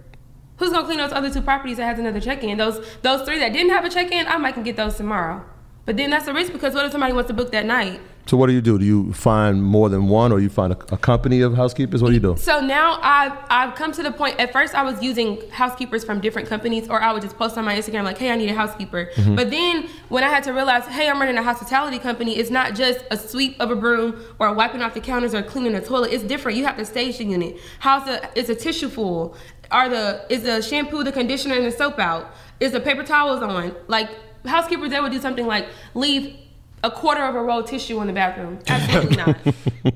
[0.57, 2.57] Who's gonna clean those other two properties that has another check-in?
[2.57, 5.43] Those those three that didn't have a check-in, I might can get those tomorrow.
[5.85, 7.99] But then that's a risk because what if somebody wants to book that night?
[8.27, 8.79] So what do you do?
[8.79, 12.01] Do you find more than one, or you find a, a company of housekeepers?
[12.01, 12.35] What do you do?
[12.37, 14.39] So now I've I've come to the point.
[14.39, 17.65] At first, I was using housekeepers from different companies, or I would just post on
[17.65, 19.35] my Instagram like, "Hey, I need a housekeeper." Mm-hmm.
[19.35, 22.73] But then when I had to realize, "Hey, I'm running a hospitality company," it's not
[22.73, 26.11] just a sweep of a broom or wiping off the counters or cleaning the toilet.
[26.11, 26.57] It's different.
[26.57, 27.57] You have to stage the unit.
[27.79, 29.35] How's the is the tissue full?
[29.69, 32.33] Are the is the shampoo, the conditioner, and the soap out?
[32.59, 33.75] Is the paper towels on?
[33.87, 34.09] Like
[34.45, 36.37] housekeepers, they would do something like leave
[36.85, 38.59] a quarter of a roll of tissue in the bathroom.
[38.67, 39.37] Absolutely not.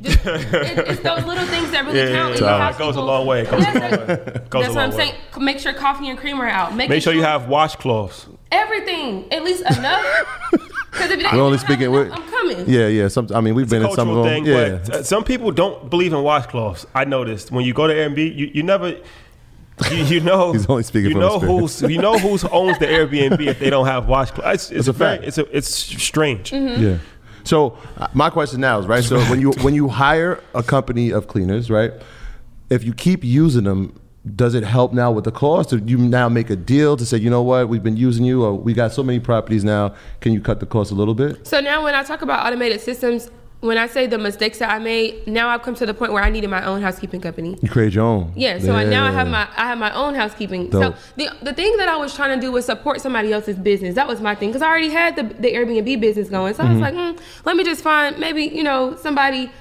[0.02, 2.36] Just, it, it's those little things that really Yeah, count.
[2.39, 2.56] yeah, yeah.
[2.56, 3.41] It have goes a long way.
[3.41, 4.13] It goes a long way.
[4.13, 5.13] It goes That's a what I'm long saying.
[5.39, 6.75] Make sure coffee and cream are out.
[6.75, 8.28] Making Make sure you have washcloths.
[8.52, 10.06] everything, at least enough.
[10.91, 11.82] Because if you We're don't only speaking.
[11.93, 12.63] enough, we're- I'm coming.
[12.67, 13.08] Yeah, yeah.
[13.10, 13.28] Some.
[13.36, 14.43] I mean, we've been in some of cultural them.
[14.43, 14.80] thing, yeah.
[14.84, 16.88] but uh, some people don't believe in washcloths.
[16.95, 18.95] I noticed when you go to Airbnb, you, you never.
[19.91, 21.79] You, you know, He's only speaking you from know experience.
[21.79, 24.53] who's you know who's owns the Airbnb if they don't have washcloths.
[24.53, 25.27] It's, it's a a very, fact.
[25.27, 26.51] it's a, it's strange.
[26.51, 26.83] Mm-hmm.
[26.83, 26.97] Yeah.
[27.43, 29.03] So uh, my question now is right.
[29.03, 31.93] So when you when you hire a company of cleaners, right?
[32.69, 33.99] If you keep using them,
[34.35, 35.73] does it help now with the cost?
[35.73, 38.43] Or you now make a deal to say, you know what, we've been using you,
[38.43, 39.95] or we got so many properties now.
[40.21, 41.47] Can you cut the cost a little bit?
[41.47, 43.31] So now when I talk about automated systems,
[43.62, 46.24] when I say the mistakes that I made, now I've come to the point where
[46.24, 47.58] I needed my own housekeeping company.
[47.62, 48.32] You create your own.
[48.36, 50.69] Yeah, so I, now I have my I have my own housekeeping.
[50.69, 50.95] Dope.
[50.95, 53.95] So the the thing that I was trying to do was support somebody else's business.
[53.95, 56.54] That was my thing because I already had the the Airbnb business going.
[56.54, 59.52] So I was like, mm, let me just find maybe you know somebody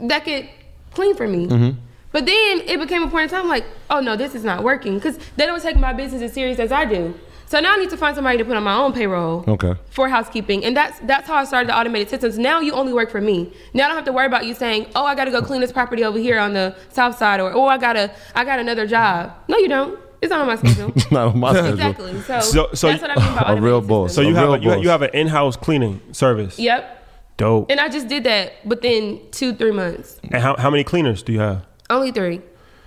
[0.00, 0.48] that could
[0.92, 1.76] clean for me.
[2.10, 4.94] But then it became a point in time like, oh no, this is not working
[4.94, 7.12] because they don't take my business as serious as I do.
[7.54, 9.74] So now I need to find somebody to put on my own payroll Okay.
[9.88, 12.36] for housekeeping, and that's that's how I started the automated systems.
[12.36, 13.52] Now you only work for me.
[13.72, 15.60] Now I don't have to worry about you saying, "Oh, I got to go clean
[15.60, 18.88] this property over here on the south side," or "Oh, I gotta I got another
[18.88, 19.96] job." No, you don't.
[20.20, 20.92] It's not on my schedule.
[21.12, 22.06] Not on my schedule.
[22.06, 22.20] exactly.
[22.22, 24.12] So, So- so that's what I mean by A real boss.
[24.12, 26.58] So you A have a, you, have, you have an in-house cleaning service.
[26.58, 27.06] Yep.
[27.36, 27.70] Dope.
[27.70, 30.18] And I just did that within two three months.
[30.24, 31.66] And how, how many cleaners do you have?
[31.88, 32.40] Only three,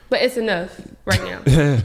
[0.10, 1.80] but it's enough right now.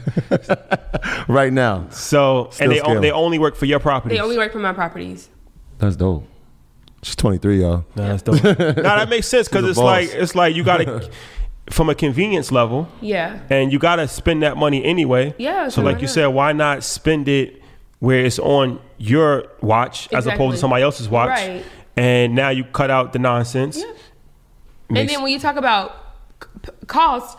[1.27, 2.95] Right now, So Still and they scale.
[2.97, 4.17] on, they only work for your properties.
[4.17, 5.29] they only work for my properties.
[5.79, 6.27] that's dope.
[7.01, 7.85] She's 23, y'all.
[7.95, 8.43] Nah, that's dope.
[8.43, 11.09] nah, that makes sense because He's a it's like it's like you got to
[11.69, 12.87] from a convenience level.
[13.01, 13.39] Yeah.
[13.49, 15.33] and you got to spend that money anyway.
[15.37, 16.13] Yeah, So, so like you not?
[16.13, 17.61] said, why not spend it
[17.99, 21.63] where it's on your watch as opposed to somebody else's watch, Right.
[21.97, 23.77] and now you cut out the nonsense.
[23.77, 23.85] Yeah.
[24.89, 25.95] Makes- and then when you talk about
[26.87, 27.37] cost,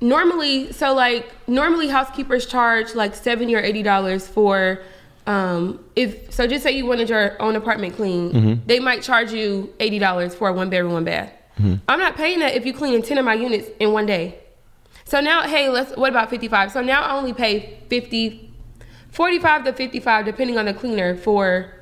[0.00, 4.80] normally, so like normally housekeepers charge like seventy or eighty dollars for.
[5.26, 8.66] Um, if so, just say you wanted your own apartment clean, Mm-hmm.
[8.66, 11.30] they might charge you eighty dollars for a one bedroom, one bath.
[11.58, 11.74] Mm-hmm.
[11.88, 14.38] I'm not paying that if you clean ten of my units in one day.
[15.04, 15.94] So now, hey, let's.
[15.96, 16.72] What about fifty five?
[16.72, 18.50] So now I only pay 50,
[19.10, 21.74] 45 to fifty five, depending on the cleaner for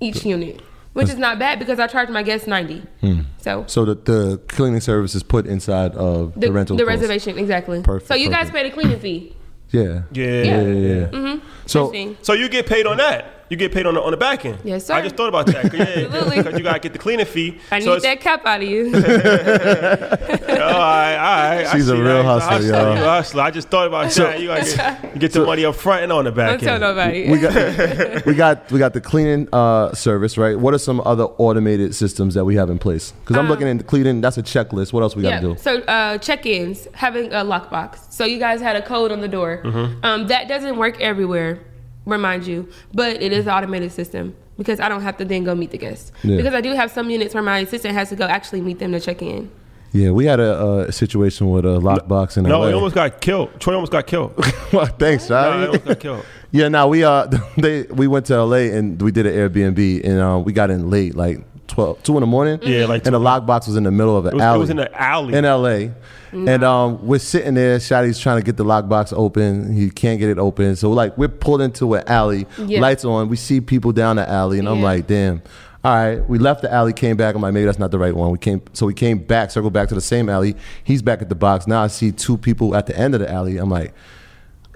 [0.00, 0.60] each unit,
[1.00, 2.82] which is not bad because I charge my guests ninety.
[3.00, 3.20] Hmm.
[3.38, 6.90] So So the, the cleaning service is put inside of the, the, rental the cost.
[7.00, 7.82] reservation exactly.
[7.82, 8.54] Perfect, So you guys perfect.
[8.56, 9.36] pay the cleaning fee.
[9.70, 10.02] Yeah.
[10.12, 10.24] Yeah.
[10.26, 10.42] Yeah.
[10.42, 10.62] Yeah.
[10.62, 11.06] yeah.
[11.08, 11.46] Mm-hmm.
[11.66, 13.39] So So you get paid on that.
[13.50, 14.58] You get paid on the on the back end.
[14.64, 14.94] Yes, sir.
[14.94, 15.62] I just thought about that.
[15.70, 16.36] 'cause, Yeah, Absolutely.
[16.38, 17.58] because you gotta get the cleaning fee.
[17.72, 18.86] I so need that cap out of you.
[18.94, 21.68] all right, all right.
[21.72, 22.24] She's a real that.
[22.24, 22.96] hustler, You're y'all.
[22.96, 23.42] you a hustler.
[23.42, 24.40] I just thought about that.
[24.40, 26.74] You gotta get, you get the money up front and on the back Don't tell
[26.74, 26.82] end.
[26.82, 27.30] nobody.
[27.30, 30.58] we got we got we got the cleaning uh, service, right?
[30.58, 33.12] What are some other automated systems that we have in place?
[33.20, 34.20] Because I'm looking into cleaning.
[34.20, 34.92] That's a checklist.
[34.92, 35.40] What else we got Um, yeah.
[35.40, 35.60] to do?
[35.60, 38.12] So uh, check-ins, having a lockbox.
[38.12, 39.62] So you guys had a code on the door.
[39.64, 40.04] Mm-hmm.
[40.04, 41.60] Um, that doesn't work everywhere,
[42.06, 45.54] remind you, but it is an automated system because I don't have to then go
[45.54, 46.12] meet the guests.
[46.22, 46.36] Yeah.
[46.36, 48.92] Because I do have some units where my assistant has to go actually meet them
[48.92, 49.50] to check in.
[49.92, 52.68] Yeah, we had a, a situation with a lockbox in No, LA.
[52.68, 53.58] he almost got killed.
[53.60, 54.32] Troy almost got killed.
[54.72, 55.66] Well, Thanks, No, he Shadi.
[55.66, 56.24] almost got killed.
[56.52, 57.26] Yeah, now we uh
[57.58, 60.90] they we went to LA and we did an Airbnb and uh, we got in
[60.90, 61.38] late, like
[61.70, 62.58] 12, 2 in the morning.
[62.62, 64.56] Yeah, like and the lockbox was in the middle of an It was, alley.
[64.56, 65.34] it was in the alley.
[65.34, 65.94] in LA.
[66.32, 67.78] And um, we're sitting there.
[67.78, 69.72] Shadi's trying to get the lockbox open.
[69.72, 70.76] He can't get it open.
[70.76, 72.80] So like we're pulled into an alley, Yeah.
[72.80, 73.28] lights on.
[73.28, 75.42] We see people down the alley, and I'm like, damn.
[75.82, 77.34] All right, we left the alley, came back.
[77.34, 78.30] I'm like, maybe that's not the right one.
[78.30, 80.54] We came, so we came back, circled back to the same alley.
[80.84, 81.66] He's back at the box.
[81.66, 83.56] Now I see two people at the end of the alley.
[83.56, 83.94] I'm like,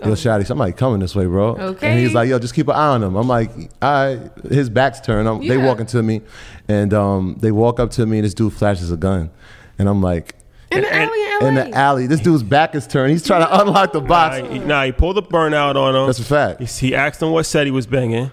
[0.05, 1.57] yo, Shadi, somebody coming this way, bro.
[1.57, 1.89] Okay.
[1.89, 3.17] And he's like, yo, just keep an eye on him.
[3.17, 3.51] I'm like,
[3.83, 4.31] all right.
[4.51, 5.29] His back's turned.
[5.29, 6.23] I'm, They walking to me,
[6.69, 9.31] and um, they walk up to me, and this dude flashes a gun,
[9.79, 10.35] and I'm like,
[10.71, 11.47] In the alley in LA.
[11.49, 12.07] in the alley.
[12.07, 13.11] This dude's back is turned.
[13.13, 14.39] He's trying to unlock the box.
[14.43, 16.07] Nah, he, nah, he pulled the burnout on him.
[16.07, 16.61] That's a fact.
[16.61, 18.31] He, he asked him what set he was banging.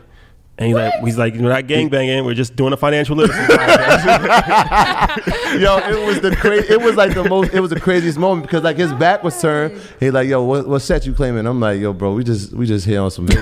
[0.61, 2.23] And he's like, he's like, we're not gang banging.
[2.23, 3.41] We're just doing a financial literacy.
[3.41, 7.51] podcast." Yo, it was the cra- It was like the most.
[7.51, 9.81] It was the craziest moment because like his back was turned.
[9.99, 11.47] He like, yo, what, what set you claiming?
[11.47, 13.25] I'm like, yo, bro, we just we just here on some.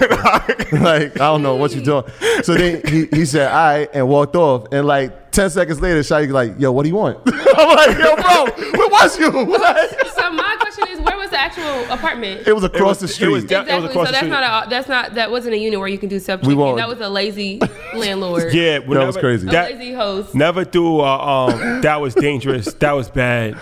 [0.72, 2.06] like I don't know what you doing.
[2.44, 4.68] So then he he said, all right, and walked off.
[4.72, 7.18] And like ten seconds later, Shadi like, yo, what do you want?
[7.28, 8.46] I'm like, yo, bro,
[8.78, 9.30] where was you?
[9.60, 12.48] Like, so my question is, where was the actual apartment?
[12.48, 13.28] it was across was- the it street.
[13.30, 13.90] was down- Exactly.
[13.90, 14.30] across so the that's street.
[14.30, 16.78] not a that's not that wasn't a unit where you can do self We won't-
[16.78, 17.60] That was a lazy
[17.96, 18.54] landlord.
[18.54, 19.48] yeah, That was crazy.
[19.48, 20.34] A That, lazy host.
[20.36, 21.00] never do.
[21.02, 22.74] Uh, um, that was dangerous.
[22.76, 23.58] That was bad.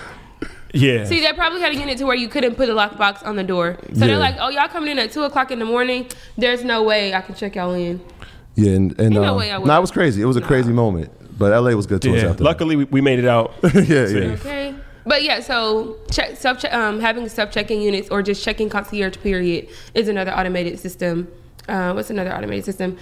[0.74, 1.06] Yeah.
[1.06, 3.44] See, they probably had a unit to where you couldn't put a lockbox on the
[3.44, 3.78] door.
[3.82, 4.08] So Yeah.
[4.08, 6.08] they're like, "Oh, y'all coming in at two o'clock in the morning?
[6.38, 8.02] There's no way I can check y'all in."
[8.56, 9.68] yeah, and, and Ain't no um, way I would.
[9.68, 10.22] no, it was crazy.
[10.22, 11.10] It was a crazy moment.
[11.38, 12.30] But LA was good to us yeah.
[12.30, 12.44] after.
[12.44, 13.60] Luckily, we, we made it out.
[13.62, 13.74] that.
[13.88, 14.34] yeah, yeah.
[14.34, 14.76] Okay.
[15.08, 19.70] But yeah, so check, self um, having self checking units or just checking concierge period
[19.94, 21.32] is another automated system.
[21.68, 22.98] Uh, what's another automated system?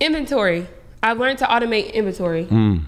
[0.00, 0.66] Inventory.
[1.02, 2.44] I've learned to automate inventory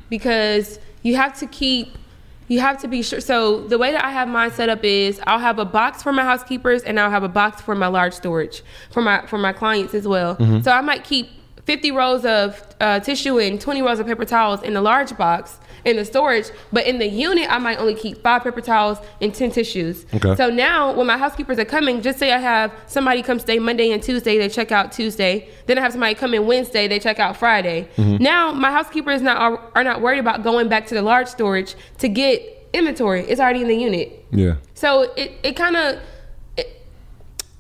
[0.09, 1.99] because you have to keep.
[2.47, 3.21] You have to be sure.
[3.21, 6.13] So the way that I have mine set up is I'll have a box for
[6.13, 9.53] my housekeepers and I'll have a box for my large storage for my for my
[9.53, 10.37] clients as well.
[10.63, 11.29] So I might keep
[11.65, 15.59] 50 rolls of uh, tissue and 20 rolls of paper towels in the large box
[15.85, 19.35] in the storage, but in the unit, I might only keep five paper towels and
[19.35, 20.07] 10 tissues.
[20.15, 20.35] Okay.
[20.37, 23.91] So now, when my housekeepers are coming, just say I have somebody come stay Monday
[23.93, 25.49] and Tuesday, they check out Tuesday.
[25.67, 27.89] Then I have somebody come in Wednesday, they check out Friday.
[27.99, 31.75] Now, my housekeepers not are, are not worried about going back to the large storage
[31.99, 33.21] to get inventory.
[33.23, 34.25] It's already in the unit.
[34.31, 34.57] Yeah.
[34.75, 36.01] So it, it kind of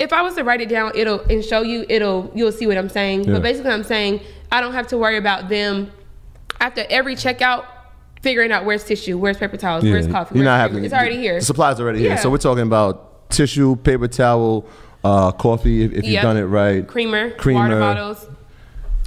[0.04, 2.78] if I was to write it down, it'll and show you, it'll you'll see what
[2.78, 3.24] I'm saying.
[3.24, 3.34] Yeah.
[3.34, 4.20] But basically, I'm saying
[4.52, 5.90] I don't have to worry about them
[6.60, 7.66] after every checkout
[8.22, 10.36] figuring out where's tissue, where's paper towels, where's coffee.
[10.36, 10.82] You're where's not creamer.
[10.82, 11.38] having It's already here.
[11.40, 12.10] The supply's already here.
[12.10, 12.16] Yeah.
[12.16, 14.66] So we're talking about tissue, paper towel,
[15.02, 16.86] uh, coffee if, if you've done it right.
[16.86, 17.60] creamer, Creamer.
[17.60, 18.26] water bottles,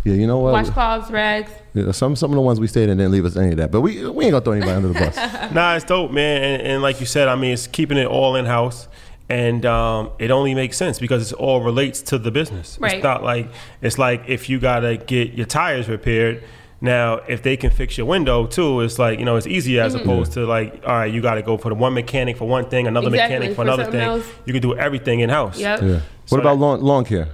[0.03, 0.53] Yeah, you know what?
[0.53, 1.51] washcloths, rags.
[1.73, 3.71] Yeah, some some of the ones we stayed in didn't leave us any of that,
[3.71, 5.15] but we we ain't gonna throw anybody under the bus.
[5.53, 6.43] Nah, it's dope, man.
[6.43, 8.87] And, and like you said, I mean, it's keeping it all in house.
[9.29, 12.77] And um, it only makes sense because it all relates to the business.
[12.79, 12.95] Right.
[12.95, 13.49] It's not like
[13.81, 16.43] it's like if you gotta get your tires repaired.
[16.79, 19.95] Now, if they can fix your window too, it's like you know it's easier Mm-hmm.
[19.95, 22.47] as opposed to like all right, you got to go for the one mechanic for
[22.47, 24.01] one thing, another Exactly, mechanic for for another thing.
[24.01, 24.25] else.
[24.45, 25.59] You can do everything in house.
[25.59, 25.81] Yep.
[25.81, 25.99] Yeah.
[26.25, 27.29] So what about that- lawn lawn care?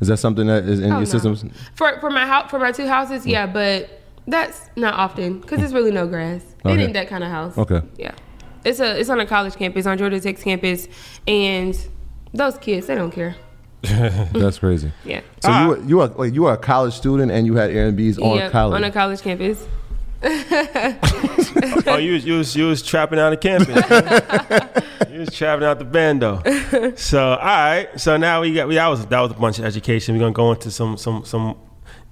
[0.00, 1.04] Is that something that is in Oh, your no.
[1.04, 1.44] systems?
[1.76, 3.88] For for my house, for my two houses, yeah, but
[4.26, 6.42] that's not often because there's really no grass.
[6.64, 7.56] It ain't that kind of house.
[7.56, 7.80] Okay.
[7.96, 8.10] Yeah,
[8.64, 10.88] it's a it's on a college campus on Georgia Tech's campus,
[11.26, 11.76] and
[12.32, 13.34] those kids they don't care.
[13.82, 14.92] That's crazy.
[15.04, 15.22] Yeah.
[15.42, 18.22] So you were, you were wait, you were a college student and you had Airbnbs
[18.22, 18.76] on Yep, college.
[18.76, 19.66] on a college campus.
[20.24, 25.10] oh, you was you was you was trapping out the campus.
[25.10, 26.40] you was trapping out the bando.
[26.96, 27.88] So all right.
[28.00, 30.14] So now we got we that was that was a bunch of education.
[30.14, 31.56] We're gonna go into some some some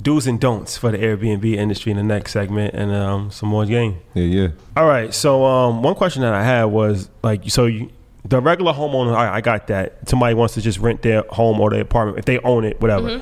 [0.02, 3.66] do's and don'ts for the Airbnb industry in the next segment and um, some more
[3.66, 3.98] game.
[4.14, 4.48] yeah, yeah.
[4.76, 5.12] All right.
[5.12, 7.90] So um, one question that I had was like, so you,
[8.24, 10.08] the regular homeowner, I, I got that.
[10.08, 13.20] Somebody wants to just rent their home or their apartment if they own it, whatever.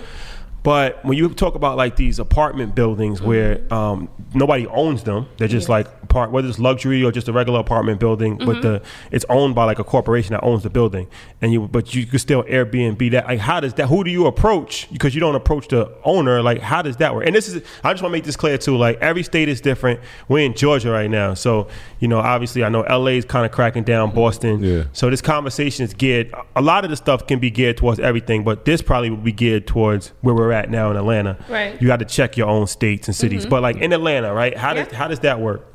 [0.62, 5.48] But when you talk about like these apartment buildings where um, nobody owns them, they're
[5.48, 9.24] just like part whether it's luxury or just a regular apartment building, but the it's
[9.28, 11.06] owned by like a corporation that owns the building,
[11.40, 13.26] and you but you could still Airbnb that.
[13.26, 13.86] Like how does that?
[13.86, 14.90] Who do you approach?
[14.92, 16.42] Because you don't approach the owner.
[16.42, 17.26] Like how does that work?
[17.26, 18.76] And this is I just want to make this clear too.
[18.76, 20.00] Like every state is different.
[20.28, 21.68] We're in Georgia right now, so
[22.00, 24.62] you know obviously I know LA is kind of cracking down, Boston.
[24.62, 24.84] Yeah.
[24.92, 26.32] So this conversation is geared.
[26.56, 29.32] A lot of the stuff can be geared towards everything, but this probably would be
[29.32, 31.36] geared towards where we're at now in Atlanta.
[31.48, 31.80] Right.
[31.80, 34.56] You got to check your own states and cities, but like in Atlanta, right?
[34.56, 35.66] How does how does that work?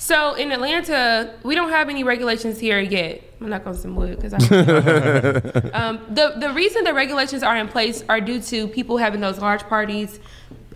[0.00, 3.22] So in Atlanta, we don't have any regulations here yet.
[3.38, 4.38] I'm not going to some wood because I.
[5.74, 9.38] um, the the reason the regulations are in place are due to people having those
[9.38, 10.18] large parties.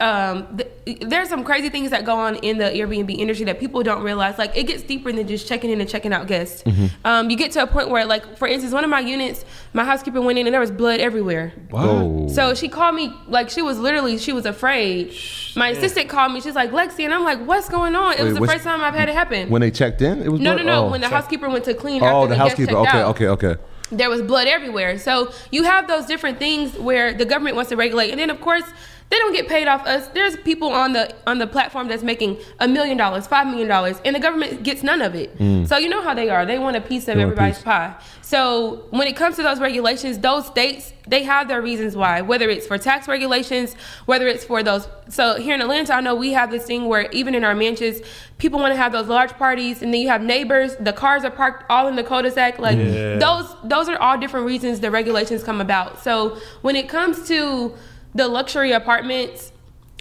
[0.00, 3.83] Um, th- there's some crazy things that go on in the Airbnb industry that people
[3.83, 4.38] don't realize.
[4.38, 6.64] Like it gets deeper than just checking in and checking out guests.
[7.04, 9.85] Um, you get to a point where, like, for instance, one of my units, my
[9.85, 11.52] housekeeper went in and there was blood everywhere.
[11.72, 12.28] Oh.
[12.28, 15.14] So she called me like she was literally she was afraid.
[15.57, 16.40] My assistant called me.
[16.40, 18.14] She's like Lexi, and I'm like, what's going on?
[18.14, 19.48] It was the first time I've had it happen.
[19.50, 20.66] when they checked in, it was no, no, blood?
[20.66, 20.87] no.
[20.87, 20.90] Oh.
[20.90, 22.02] When the housekeeper went to clean.
[22.02, 22.76] oh, after the guest housekeeper.
[22.78, 23.61] Okay, out, okay, okay.
[23.92, 24.98] There was blood everywhere.
[24.98, 28.40] So you have those different things where the government wants to regulate, and then of
[28.40, 28.64] course
[29.10, 30.08] they don't get paid off us.
[30.08, 34.00] There's people on the on the platform that's making a million dollars, five million dollars,
[34.04, 35.30] and the government gets none of it.
[35.68, 36.44] So you know how they are.
[36.44, 37.18] They want a piece of Mm.
[37.18, 37.64] They everybody's piece.
[37.64, 37.94] pie.
[38.22, 42.22] So when it comes to those regulations, those states they have their reasons why.
[42.22, 43.74] Whether it's for tax regulations,
[44.06, 44.88] whether it's for those.
[45.10, 48.00] So here in Atlanta, I know we have this thing where even in our mansions,
[48.38, 50.74] people want to have those large parties, and then you have neighbors.
[50.80, 52.58] The cars are parked all in the cul-de-sac.
[52.58, 53.16] Like Yeah.
[53.18, 56.02] those, those are all different reasons the regulations come about.
[56.02, 57.74] So when it comes to
[58.14, 59.50] the luxury apartments.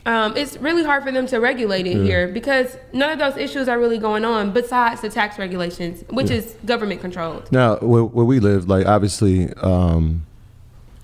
[0.06, 3.70] Um, it's really hard for them to regulate it here because none of those issues
[3.70, 7.50] are really going on besides the tax regulations, which is government controlled.
[7.54, 10.26] Now, where, where we live, like obviously, um,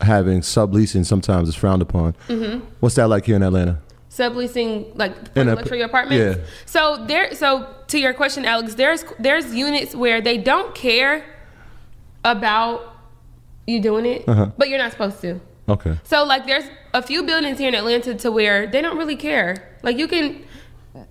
[0.02, 2.14] having subleasing sometimes is frowned upon.
[2.28, 2.66] Mm-hmm.
[2.82, 3.80] What's that like here in Atlanta?
[4.12, 6.38] subleasing like In a- luxury apartments.
[6.40, 6.44] yeah.
[6.66, 11.24] So there so to your question Alex, there's there's units where they don't care
[12.26, 12.98] about
[13.66, 14.50] you doing it, Uh-huh.
[14.58, 15.40] but you're not supposed to.
[15.70, 15.98] Okay.
[16.04, 19.78] So like there's a few buildings here in Atlanta to where they don't really care.
[19.84, 20.44] Like you can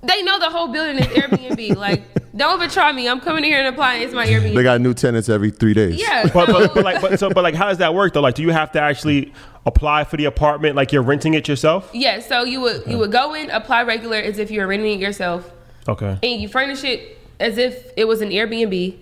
[0.03, 1.77] they know the whole building is Airbnb.
[1.87, 2.03] like
[2.37, 3.09] don't even try me.
[3.09, 4.55] I'm coming here and applying it's my Airbnb.
[4.55, 6.01] They got new tenants every three days.
[6.01, 6.29] yeah.
[6.33, 8.21] But, so- but, but like but so but like how does that work though?
[8.21, 9.33] Like do you have to actually
[9.67, 11.91] apply for the apartment like you're renting it yourself?
[11.93, 14.99] yeah, so you would you would go in, apply regular as if you were renting
[14.99, 15.51] it yourself.
[15.89, 16.19] Okay.
[16.23, 18.99] and you furnish it as if it was an Airbnb.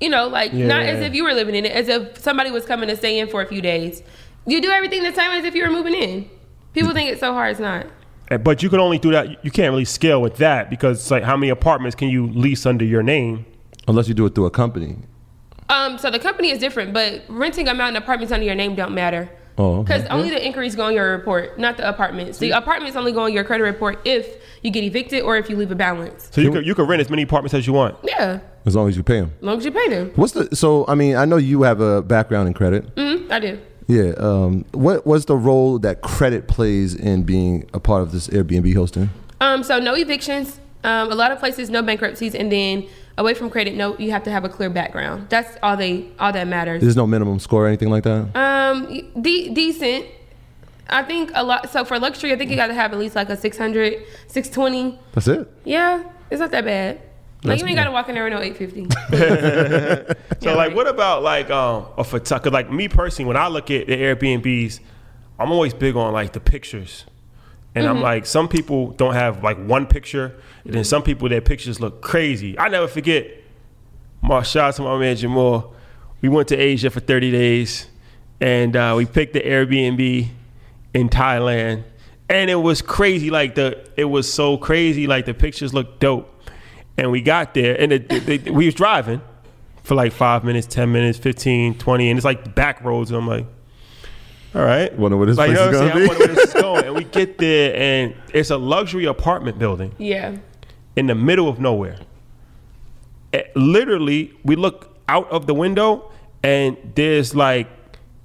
[0.00, 1.06] You know, like not as Yeah.
[1.06, 3.40] if you were living in it, as if somebody was coming to stay in for
[3.42, 4.02] a few days.
[4.46, 6.30] You do everything the same as if you were moving in.
[6.72, 7.52] People think it's so hard.
[7.52, 7.86] It's not.
[8.42, 9.44] But you can only do that.
[9.44, 12.66] You can't really scale with that because it's like how many apartments can you lease
[12.66, 13.46] under your name?
[13.88, 14.96] Unless you do it through a company.
[15.68, 18.94] Um, so the company is different, but renting a mountain apartments under your name don't
[18.94, 19.28] matter.
[19.58, 19.94] Oh, okay.
[19.98, 22.38] Because only the inquiries go on your report, not the apartments.
[22.38, 25.56] The apartments only go on your credit report if you get evicted or if you
[25.56, 26.28] leave a balance.
[26.30, 27.96] So you could you could rent as many apartments as you want.
[28.04, 29.32] Yeah, As long as you pay them.
[29.38, 30.12] as long as you pay them.
[30.14, 30.84] What's the so?
[30.88, 32.94] I mean, I know you have a background in credit.
[32.96, 33.58] Mm, I do.
[33.86, 34.12] Yeah.
[34.18, 38.74] Um, what was the role that credit plays in being a part of this Airbnb
[38.74, 39.10] hosting?
[39.40, 40.60] Um, so no evictions.
[40.84, 42.86] Um, a lot of places no bankruptcies, and then
[43.18, 45.28] away from credit, no, you have to have a clear background.
[45.28, 46.80] That's all they all that matters.
[46.80, 48.36] There's no minimum score or anything like that.
[48.36, 48.86] Um,
[49.20, 50.06] de- decent.
[50.88, 51.70] I think a lot.
[51.70, 54.98] So for luxury, I think you got to have at least like a 600, 620.
[55.12, 55.50] That's it.
[55.64, 57.00] Yeah, it's not that bad.
[57.46, 60.14] Like That's you ain't got to walk in there with no 850.
[60.40, 62.50] So like, what about like um a photographer?
[62.50, 64.80] Like me personally, when I look at the Airbnbs,
[65.38, 67.04] I'm always big on like the pictures,
[67.74, 67.96] and Mm-hmm.
[67.96, 70.34] I'm like, some people don't have like one picture,
[70.64, 72.58] and then some people their pictures look crazy.
[72.58, 73.28] I never forget.
[74.22, 75.74] My shout out to my man Jamal.
[76.20, 77.86] We went to Asia for 30 days,
[78.40, 80.28] and uh, we picked the Airbnb
[80.94, 81.84] in Thailand,
[82.28, 83.30] and it was crazy.
[83.30, 85.06] Like the it was so crazy.
[85.06, 86.35] Like the pictures looked dope,
[86.98, 89.20] and we got there, and it, it- we was driving
[89.82, 93.10] for like five minutes, 10 minutes, 15, 20, and it's like back roads.
[93.10, 93.46] And I'm like,
[94.54, 94.92] all right.
[94.96, 95.96] Wonder where this like, place you is know what gonna saying?
[95.96, 96.08] I be.
[96.08, 96.84] wonder where this is going.
[96.86, 100.36] And we get there, and it's a luxury apartment building yeah.
[100.96, 101.98] in the middle of nowhere.
[103.32, 106.10] Eh, Literally, we look out of the window,
[106.42, 107.68] and there's like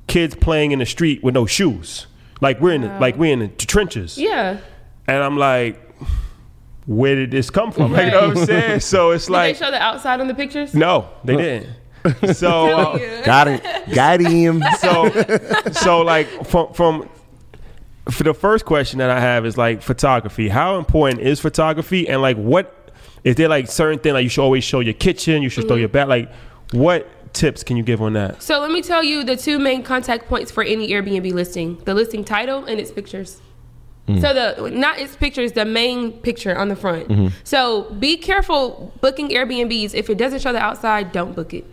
[0.08, 2.08] kids playing in the street with no shoes.
[2.40, 4.18] Like we're in the, like we're in the trenches.
[4.18, 4.58] Yeah.
[5.08, 5.80] And I'm like,
[6.92, 7.94] where did this come from?
[7.94, 8.80] Like, you know what I'm saying?
[8.82, 10.74] So it's Did like, they show the outside on the pictures?
[10.74, 11.70] no, they didn't.
[12.34, 13.24] So, uh.
[13.24, 14.64] Got it, Got him.
[14.80, 15.12] so,
[15.72, 17.08] so like from from
[18.10, 20.50] for the first question that I have is like photography.
[20.50, 22.10] How important is photography?
[22.10, 22.92] And like, what
[23.24, 25.44] is there like certain thing like you should always show your kitchen?
[25.44, 26.08] You should show your back.
[26.08, 26.32] Like,
[26.72, 28.42] what tips can you give on that?
[28.42, 31.94] So let me tell you the two main contact points for any Airbnb listing: the
[31.94, 33.40] listing title and its pictures.
[34.20, 37.32] So the not its pictures, the main picture on the front.
[37.44, 39.94] So be careful booking Airbnbs.
[39.94, 41.66] If it doesn't show the outside, don't book it.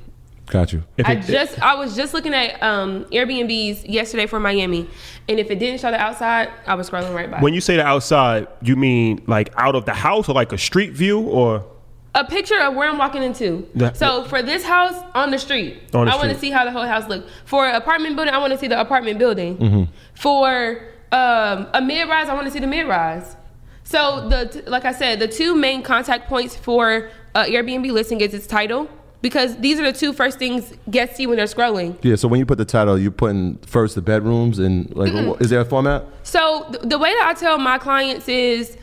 [0.46, 0.82] Got you.
[0.96, 4.88] If I it- just I was just looking at um, Airbnbs yesterday for Miami,
[5.28, 7.40] and if it didn't show the outside, I was scrolling right by.
[7.40, 10.58] when you say the outside, you mean like out of the house or like a
[10.58, 11.66] street view or
[12.14, 13.68] a picture of where I'm walking into.
[13.74, 16.64] That- so for this house on the street, On the I want to see how
[16.64, 17.30] the whole house looks.
[17.44, 19.58] For apartment building, I want to see the apartment building.
[19.58, 19.82] Mm-hmm.
[20.14, 20.80] For
[21.12, 23.36] um, a mid rise, I want to see the mid rise.
[23.84, 28.20] So the t- like I said, the two main contact points for uh, Airbnb listing
[28.20, 28.88] is its title
[29.22, 31.96] because these are the two first things guests see when they're scrolling.
[32.02, 35.12] Yeah, so when you put the title, you put in first the bedrooms and like,
[35.40, 36.04] is there a format?
[36.22, 38.76] So th- the way that I tell my clients is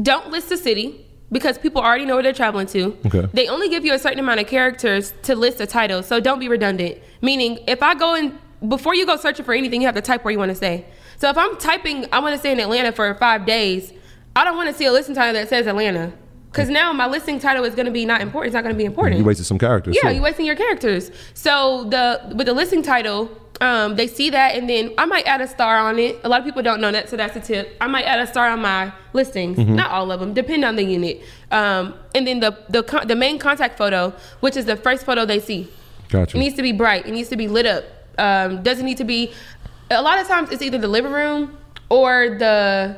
[0.00, 2.96] don't list the city because people already know where they're traveling to.
[3.06, 3.26] Okay.
[3.32, 6.38] They only give you a certain amount of characters to list a title, so don't
[6.38, 6.98] be redundant.
[7.20, 10.24] Meaning, if I go in before you go searching for anything, you have to type
[10.24, 10.86] where you want to stay.
[11.22, 13.92] So if I'm typing, I want to stay in Atlanta for five days.
[14.34, 16.12] I don't want to see a listing title that says Atlanta.
[16.50, 18.48] Because now my listing title is going to be not important.
[18.48, 19.20] It's not going to be important.
[19.20, 19.96] You wasted some characters.
[20.02, 21.12] Yeah, you're wasting your characters.
[21.34, 25.40] So the with the listing title, um, they see that, and then I might add
[25.40, 26.18] a star on it.
[26.24, 27.76] A lot of people don't know that, so that's a tip.
[27.80, 29.76] I might add a star on my listings, Mm-hmm.
[29.76, 31.22] not all of them, depending on the unit.
[31.52, 35.24] Um, and then the the con- the main contact photo, which is the first photo
[35.24, 35.68] they see,
[36.08, 37.06] Got it needs to be bright.
[37.06, 37.84] It needs to be lit up.
[38.18, 39.30] Um, doesn't need to be.
[39.98, 41.56] A lot of times, it's either the living room
[41.88, 42.96] or the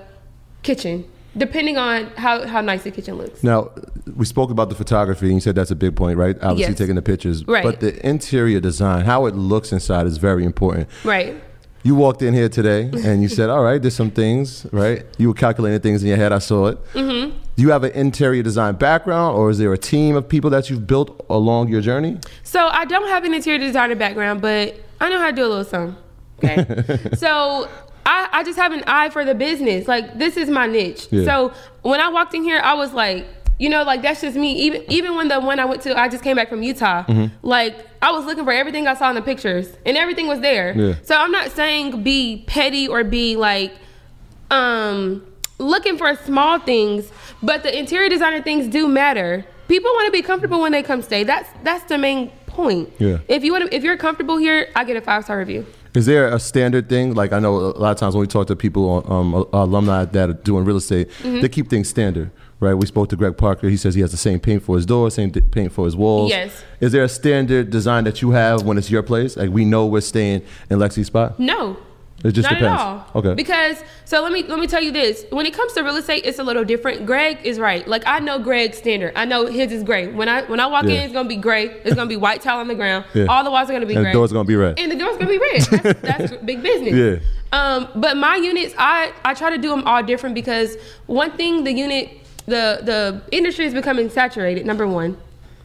[0.63, 1.05] kitchen,
[1.37, 3.43] depending on how how nice the kitchen looks.
[3.43, 3.71] Now,
[4.17, 6.37] we spoke about the photography, and you said that's a big point, right?
[6.43, 6.79] Obviously, Yes.
[6.79, 7.47] taking the pictures.
[7.47, 7.65] Right.
[7.65, 10.89] But the interior design, how it looks inside, is very important.
[11.05, 11.35] Right.
[11.83, 15.29] You walked in here today, and you said, "All right, there's some things, right?" You
[15.29, 16.33] were calculating things in your head.
[16.33, 16.79] I saw it.
[16.95, 17.37] Mm-hmm.
[17.57, 20.71] Do you have an interior design background, or is there a team of people that
[20.71, 22.19] you've built along your journey?
[22.43, 25.49] So I don't have an interior designer background, but I know how to do a
[25.49, 25.97] little something.
[26.45, 26.99] Okay.
[27.17, 27.69] so
[28.07, 29.89] I, I just have an eye for the business.
[29.89, 31.09] Like this is my niche.
[31.11, 31.25] Yeah.
[31.25, 33.27] So when I walked in here, I was like,
[33.59, 34.53] you know, like that's just me.
[34.63, 37.05] Even even when the one I went to, I just came back from Utah.
[37.43, 40.77] Like I was looking for everything I saw in the pictures, and everything was there.
[40.77, 40.95] Yeah.
[41.03, 43.73] So I'm not saying be petty or be like
[44.51, 45.25] um
[45.59, 47.11] looking for small things,
[47.43, 49.45] but the interior designer things do matter.
[49.69, 51.23] People want to be comfortable when they come stay.
[51.25, 52.93] That's that's the main point.
[52.99, 53.19] Yeah.
[53.29, 55.65] If you want to, if you're comfortable here, I get a five star review.
[55.95, 57.15] Is there a standard thing?
[57.15, 60.31] Like I know a lot of times when we talk to people, um, alumni that
[60.31, 61.41] are doing real estate, Mm-hmm.
[61.41, 62.75] they keep things standard, right?
[62.75, 63.69] We spoke to Greg Parker.
[63.69, 66.31] He says he has the same paint for his doors, same paint for his walls.
[66.31, 66.65] Yes.
[66.81, 69.37] Is there a standard design that you have when it's your place?
[69.37, 71.39] Like we know we're staying in Lexi's spot.
[71.39, 71.77] No.
[72.25, 72.81] It just Not depends.
[72.81, 73.07] at all.
[73.17, 73.35] Okay.
[73.35, 75.27] Because so let me let me tell you this.
[75.31, 77.05] When it comes to real estate, it's a little different.
[77.05, 77.87] Greg is right.
[77.87, 79.13] Like I know Greg's standard.
[79.15, 80.09] I know his is gray.
[80.09, 80.93] When I when I walk Yeah.
[80.95, 81.67] in, it's gonna be gray.
[81.85, 83.05] It's gonna be white tile on the ground.
[83.15, 83.27] Yeah.
[83.27, 84.13] All the walls are gonna be And gray.
[84.13, 84.79] the door's gonna be red.
[84.81, 85.63] And the door's gonna be red.
[85.63, 86.01] That's,
[86.31, 86.95] that's big business.
[86.95, 87.19] Yeah.
[87.53, 91.65] Um, but my units, I I try to do them all different because one thing,
[91.65, 92.11] the unit,
[92.47, 94.65] the the industry is becoming saturated.
[94.65, 95.19] Number one.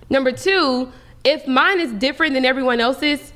[0.09, 0.91] Number two,
[1.23, 3.31] if mine is different than everyone else's,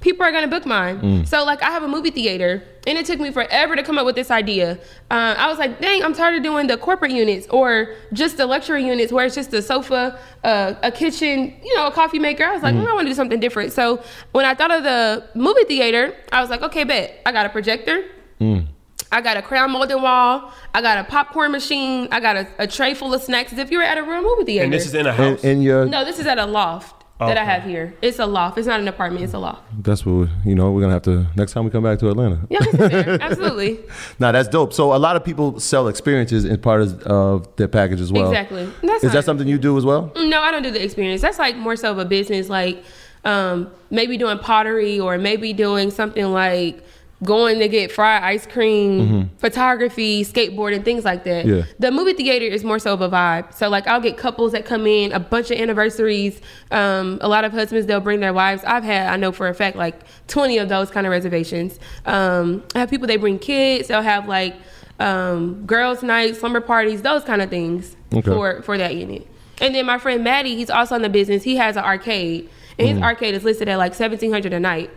[0.00, 1.00] people are gonna book mine.
[1.00, 1.28] Mm.
[1.28, 4.06] So like I have a movie theater, and it took me forever to come up
[4.06, 4.78] with this idea.
[5.10, 8.46] Uh, I was like, dang, I'm tired of doing the corporate units or just the
[8.46, 12.44] luxury units where it's just a sofa, uh, a kitchen, you know, a coffee maker.
[12.44, 12.82] I was like, Mm.
[12.84, 13.72] "Mm, I want to do something different.
[13.72, 17.20] So when I thought of the movie theater, I was like, okay, bet.
[17.26, 18.04] I got a projector.
[18.40, 18.66] Mm.
[19.12, 20.52] I got a crown molding wall.
[20.74, 22.08] I got a popcorn machine.
[22.10, 23.52] I got a, a tray full of snacks.
[23.52, 24.64] As if you were at a real movie theater.
[24.64, 27.38] And this is in a In, in your no, this is at a loft that
[27.38, 27.94] I have here.
[28.02, 28.58] It's a loft.
[28.58, 29.24] It's not an apartment.
[29.24, 29.62] It's a loft.
[29.82, 30.70] that's what we, you know.
[30.72, 32.40] We're gonna have to next time we come back to Atlanta.
[32.50, 33.80] Yeah, I can absolutely.
[34.18, 34.72] Nah, that's dope.
[34.72, 38.28] So a lot of people sell experiences in part of, of their package as well.
[38.28, 38.68] Exactly.
[38.82, 40.12] That's Is that something you do as well?
[40.16, 41.22] No, I don't do the experience.
[41.22, 42.82] That's like more so of a business, like
[43.24, 46.82] um, maybe doing pottery or maybe doing something like
[47.24, 51.46] going to get fried ice cream, photography, skateboarding, things like that.
[51.46, 51.62] Yeah.
[51.78, 53.54] The movie theater is more so of a vibe.
[53.54, 56.40] So like I'll get couples that come in, a bunch of anniversaries,
[56.70, 58.62] um, a lot of husbands they'll bring their wives.
[58.66, 59.98] I've had I know for a fact like
[60.28, 61.78] 20 of those kind of reservations.
[62.04, 63.88] Um, I have people they bring kids.
[63.88, 64.54] They'll have like
[65.00, 68.30] um, girls' nights, slumber parties, those kind of things Okay.
[68.30, 69.26] for for that unit.
[69.60, 71.42] And then my friend Maddie, he's also in the business.
[71.42, 72.48] He has an arcade,
[72.78, 74.90] and his arcade is listed at like seventeen hundred a night.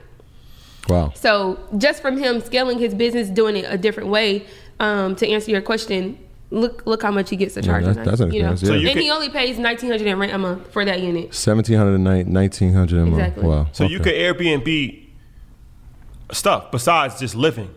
[0.89, 1.11] Wow.
[1.15, 4.45] So just from him scaling his business, doing it a different way,
[4.79, 6.17] um, to answer your question,
[6.51, 7.85] look look how much he gets to charge.
[7.85, 8.49] that's- a that's an you know?
[8.49, 8.55] yeah.
[8.55, 10.99] So you and can- he only pays nineteen hundred in rent a month for that
[11.01, 11.33] unit.
[11.33, 13.13] Seventeen hundred a night, nineteen hundred a month.
[13.19, 13.45] Exactly.
[13.47, 13.67] Wow.
[13.71, 15.05] So you could Airbnb
[16.31, 17.69] stuff besides just living.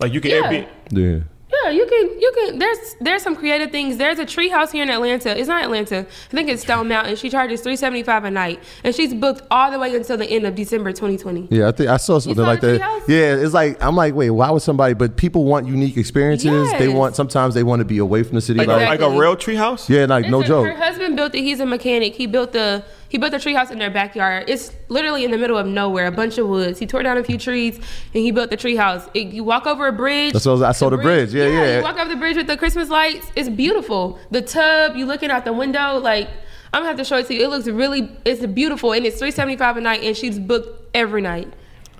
[0.00, 0.42] Like you can Yeah.
[0.42, 0.68] Airbnb.
[0.90, 1.18] Yeah.
[1.64, 3.96] Yeah, you can you can there's there's some creative things.
[3.98, 5.38] There's a tree house here in Atlanta.
[5.38, 5.98] It's not Atlanta.
[6.00, 7.16] I think it's Stone Mountain.
[7.16, 8.60] She charges three seventy five a night.
[8.84, 11.48] And she's booked all the way until the end of December twenty twenty.
[11.50, 12.80] Yeah, I think I saw something saw like that.
[12.80, 13.08] treehouse?
[13.08, 14.94] Yeah, it's like I'm like, wait, why would somebody?
[14.94, 16.70] But people want unique experiences.
[16.78, 18.58] They want sometimes they want to be away from the city.
[18.58, 19.18] Like, Like, a, like a Exactly.
[19.20, 19.88] real treehouse?
[19.88, 20.66] yeah, like no a- joke.
[20.66, 21.42] Her husband built it.
[21.42, 22.14] He's a mechanic.
[22.14, 22.82] He built the
[23.12, 24.48] he built a treehouse in their backyard.
[24.48, 26.78] It's literally in the middle of nowhere, a bunch of woods.
[26.78, 27.84] He tore down a few trees and
[28.24, 29.06] he built the treehouse.
[29.14, 30.32] You walk over a bridge.
[30.32, 31.34] That's what I saw the bridge.
[31.34, 31.76] Yeah, yeah.
[31.76, 33.30] You walk over the bridge with the Christmas lights.
[33.36, 34.18] It's beautiful.
[34.30, 34.96] The tub.
[34.96, 35.98] You looking out the window.
[35.98, 36.30] Like
[36.72, 37.44] I'm gonna have to show it to you.
[37.44, 38.10] It looks really.
[38.24, 41.52] It's beautiful and it's three seventy five a night and she's booked every night.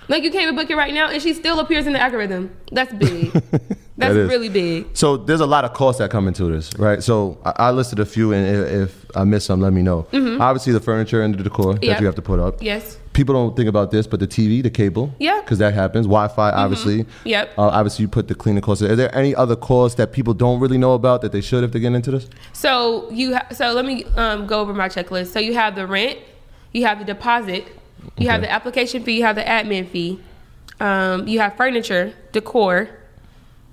[0.08, 2.56] Like you can't even book it right now and she still appears in the algorithm.
[2.72, 3.32] That's big.
[3.96, 4.86] That's That really big.
[4.94, 7.02] So there's a lot of costs that come into this, right?
[7.02, 10.06] So I, I listed a few, and if, if I missed some, let me know.
[10.40, 12.00] Obviously, the furniture and the decor that Mm-hmm.
[12.00, 12.62] You have to put up.
[12.62, 12.98] Yes.
[13.12, 15.40] People don't think about this, but the TV, the cable, Yeah.
[15.44, 16.06] because that happens.
[16.06, 17.04] Wi-Fi, obviously.
[17.24, 17.58] Yep.
[17.58, 18.82] Uh, obviously, you put the cleaning costs.
[18.82, 21.72] Are there any other costs that people don't really know about that they should if
[21.72, 22.26] they get into this?
[22.54, 25.26] So you ha- so let me um, go over my checklist.
[25.26, 26.18] So you have the rent,
[26.72, 27.66] you have the deposit,
[28.16, 30.18] you have the application fee, you have the admin fee,
[30.80, 32.88] um, you have furniture, decor,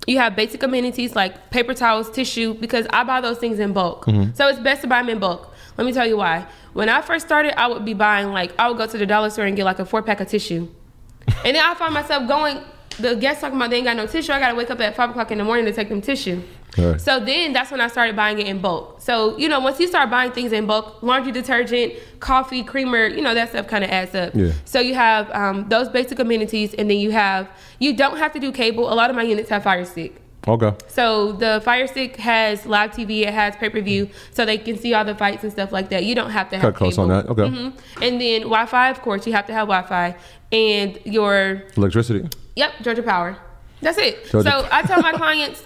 [0.06, 4.06] you have basic amenities like paper towels, tissue, because I buy those things in bulk.
[4.06, 4.34] Mm-hmm.
[4.34, 5.52] So it's best to buy them in bulk.
[5.76, 6.46] Let me tell you why.
[6.72, 9.30] When I first started, I would be buying like I would go to the dollar
[9.30, 10.68] store and get like a four pack of tissue,
[11.44, 12.62] and then I find myself going.
[12.98, 14.32] The guests talking about they ain't got no tissue.
[14.32, 16.42] I gotta wake up at five o'clock in the morning to take them tissue.
[16.78, 17.00] Right.
[17.00, 19.00] So then that's when I started buying it in bulk.
[19.00, 23.22] So, you know, once you start buying things in bulk, laundry detergent, coffee, creamer, you
[23.22, 24.34] know, that stuff kind of adds up.
[24.34, 24.52] Yeah.
[24.64, 27.48] So you have um, those basic amenities, and then you have,
[27.80, 28.92] you don't have to do cable.
[28.92, 30.20] A lot of my units have Fire Stick.
[30.48, 30.72] Okay.
[30.88, 34.78] So the Fire Stick has live TV, it has pay per view, so they can
[34.78, 36.04] see all the fights and stuff like that.
[36.04, 37.26] You don't have to have Cut costs on that.
[37.28, 37.42] Okay.
[37.42, 37.72] Mhm.
[38.00, 40.16] And then Wi Fi, of course, you have to have Wi Fi.
[40.52, 42.26] And your Electricity.
[42.56, 43.36] Yep, Georgia Power.
[43.82, 44.30] That's it.
[44.30, 45.62] Georgia- So I tell my clients,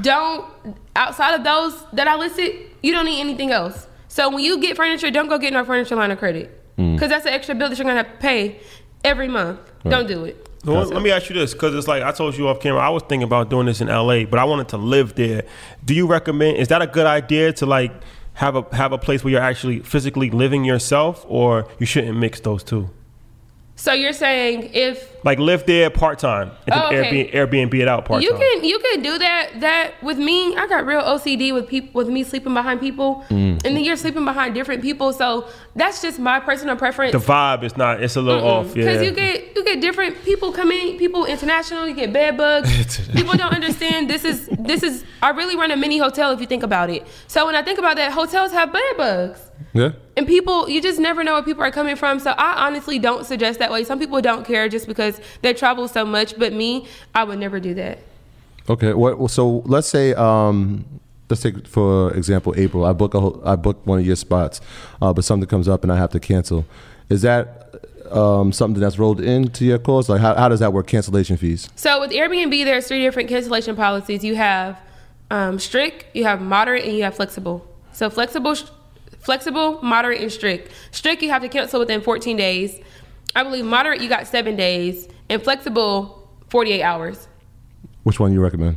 [0.00, 0.46] don't
[0.96, 3.86] outside of those that I listed, you don't need anything else.
[4.08, 6.94] So when you get furniture, don't go get no furniture line of credit Mm.
[6.94, 8.58] because that's an extra bill that you're gonna have to pay
[9.04, 9.58] every month.
[9.84, 10.48] Don't do it.
[10.64, 12.80] Well, let me ask you this, because it's like I told you off camera.
[12.80, 15.42] I was thinking about doing this in LA, but I wanted to live there.
[15.84, 16.56] Do you recommend?
[16.56, 17.92] Is that a good idea to like
[18.34, 22.40] have a have a place where you're actually physically living yourself, or you shouldn't mix
[22.40, 22.88] those two?
[23.76, 27.30] So you're saying if Like live there part time and Oh, then okay.
[27.30, 28.30] Airbnb, Airbnb it out part time.
[28.32, 31.90] you can you can do that that with me i got real ocd with people
[32.00, 33.64] with me sleeping behind people Mm.
[33.64, 35.46] and then you're sleeping behind different people so
[35.76, 38.02] that's just my personal preference the vibe is not.
[38.02, 38.66] It's a little off.
[38.76, 38.84] Yeah.
[38.84, 41.86] Because you get you get different people coming, people international.
[41.88, 42.68] You get bed bugs.
[43.12, 44.10] people don't understand.
[44.10, 45.04] This is this is.
[45.22, 47.06] I really run a mini hotel if you think about it.
[47.26, 49.40] So when I think about that, hotels have bed bugs.
[49.72, 49.92] Yeah.
[50.16, 52.18] And people, you just never know where people are coming from.
[52.18, 53.84] So I honestly don't suggest that way.
[53.84, 55.11] Some people don't care just because
[55.42, 56.38] they travel so much.
[56.38, 57.98] But me, I would never do that.
[58.68, 58.92] Okay.
[58.94, 59.18] What?
[59.18, 60.84] well, So let's say, um,
[61.28, 62.84] let's take for example, April.
[62.84, 64.60] I book a, ho- I book one of your spots,
[65.00, 66.64] uh, but something comes up and I have to cancel.
[67.08, 67.74] Is that
[68.10, 70.08] um, something that's rolled into your cost?
[70.08, 70.86] Like, how, how does that work?
[70.86, 71.68] Cancellation fees.
[71.76, 74.22] So with Airbnb, there's three different cancellation policies.
[74.24, 74.80] You have
[75.30, 77.66] um, strict, you have moderate, and you have flexible.
[77.92, 78.54] So flexible,
[79.20, 80.70] flexible, moderate, and strict.
[80.90, 82.78] Strict, you have to cancel within 14 days.
[83.34, 87.28] I believe moderate, you got seven days, and flexible, 48 hours.
[88.02, 88.76] Which one you recommend?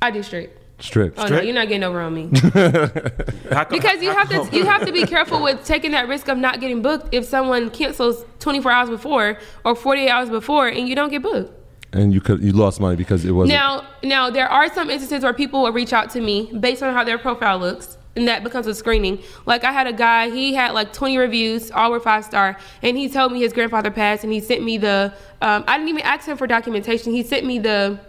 [0.00, 0.62] I do strict.
[0.78, 1.18] Strict.
[1.18, 4.48] Oh no, you're not getting over on me because you have to.
[4.52, 7.70] You have to be careful with taking that risk of not getting booked if someone
[7.70, 11.50] cancels 24 hours before or 48 hours before, and you don't get booked.
[11.94, 13.58] And you could you lost money because it wasn't.
[13.58, 16.92] Now, now there are some instances where people will reach out to me based on
[16.92, 19.22] how their profile looks, and that becomes a screening.
[19.44, 22.96] Like I had a guy, he had like 20 reviews, all were five star, and
[22.96, 25.12] he told me his grandfather passed, and he sent me the.
[25.42, 27.12] Um, I didn't even ask him for documentation.
[27.12, 28.00] He sent me the.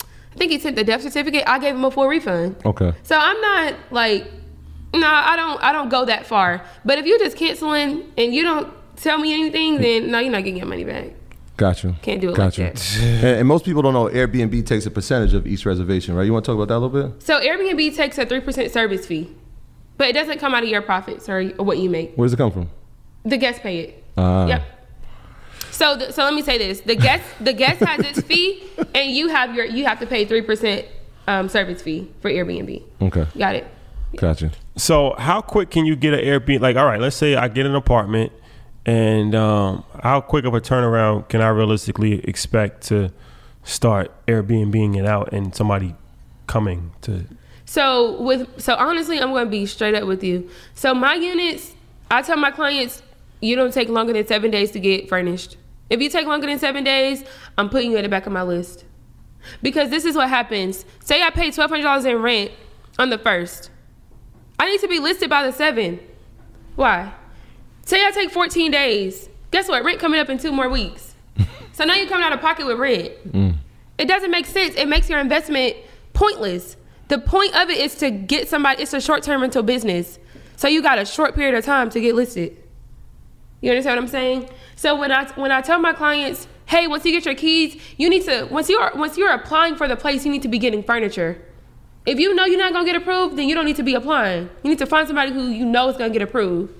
[0.00, 1.44] I think he sent the death certificate.
[1.46, 2.56] I gave him a full refund.
[2.64, 2.92] okay.
[3.04, 4.24] So I'm not like,
[4.92, 6.64] no, I don't, I don't go that far.
[6.84, 10.38] But if you're just canceling and you don't tell me anything, then no, you're not
[10.38, 11.10] getting your money back.
[11.56, 11.94] Got you.
[12.02, 12.98] Can't do it Got like that.
[13.00, 16.24] and, and most people don't know Airbnb takes a percentage of each reservation, right?
[16.24, 17.22] You want to talk about that a little bit?
[17.22, 19.32] So Airbnb takes a three percent service fee,
[19.96, 22.14] but it doesn't come out of your profits or what you make.
[22.16, 22.70] Where does it come from?
[23.24, 24.04] The guest pay it.
[24.16, 24.46] Ah.
[24.46, 24.62] Yep.
[25.70, 28.62] So the, so let me say this: the guest the guest has its fee,
[28.94, 30.86] and you have your you have to pay three percent
[31.28, 32.82] um, service fee for Airbnb.
[33.00, 33.26] Okay.
[33.38, 33.66] Got it.
[34.16, 34.50] Got you.
[34.76, 36.60] So how quick can you get an Airbnb?
[36.60, 38.32] Like, all right, let's say I get an apartment
[38.86, 43.12] And um, how quick of a turnaround can I realistically expect to
[43.62, 45.94] start Airbnbing it out and somebody
[46.46, 47.24] coming to?
[47.64, 50.50] So with so honestly, I'm going to be straight up with you.
[50.74, 51.72] So my units,
[52.10, 53.02] I tell my clients,
[53.40, 55.56] you don't take longer than seven days to get furnished.
[55.88, 57.24] If you take longer than seven days,
[57.56, 58.84] I'm putting you at the back of my list.
[59.62, 60.84] Because this is what happens.
[61.00, 62.52] Say I pay twelve hundred dollars in rent
[62.98, 63.70] on the first.
[64.58, 66.00] I need to be listed by the seven.
[66.76, 67.12] Why?
[67.84, 69.28] Say I take 14 days.
[69.50, 69.84] Guess what?
[69.84, 71.14] Rent coming up in two more weeks.
[71.72, 73.12] so now you're coming out of pocket with rent.
[73.32, 73.56] Mm.
[73.98, 74.74] It doesn't make sense.
[74.74, 75.76] It makes your investment
[76.12, 76.76] pointless.
[77.08, 80.18] The point of it is to get somebody, it's a short term rental business.
[80.56, 82.56] So you got a short period of time to get listed.
[83.60, 84.50] You understand what I'm saying?
[84.76, 88.08] So when I when I tell my clients, hey, once you get your keys, you
[88.08, 90.82] need to once you're once you're applying for the place, you need to be getting
[90.82, 91.40] furniture.
[92.06, 94.50] If you know you're not gonna get approved, then you don't need to be applying.
[94.62, 96.74] You need to find somebody who you know is gonna get approved.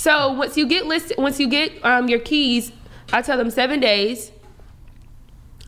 [0.00, 2.72] So once you get listed, once you get um, your keys,
[3.12, 4.32] I tell them seven days.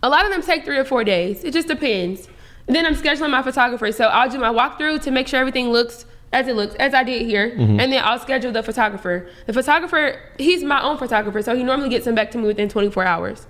[0.03, 1.45] A lot of them take three or four days.
[1.45, 2.29] It just depends.
[2.67, 5.69] And then I'm scheduling my photographer, so I'll do my walkthrough to make sure everything
[5.69, 9.29] looks as it looks, as I did here, and then I'll schedule the photographer.
[9.45, 12.71] The photographer, he's my own photographer, so he normally gets them back to me within
[12.71, 13.47] 24 hours.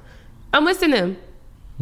[0.53, 1.17] I'm listing them.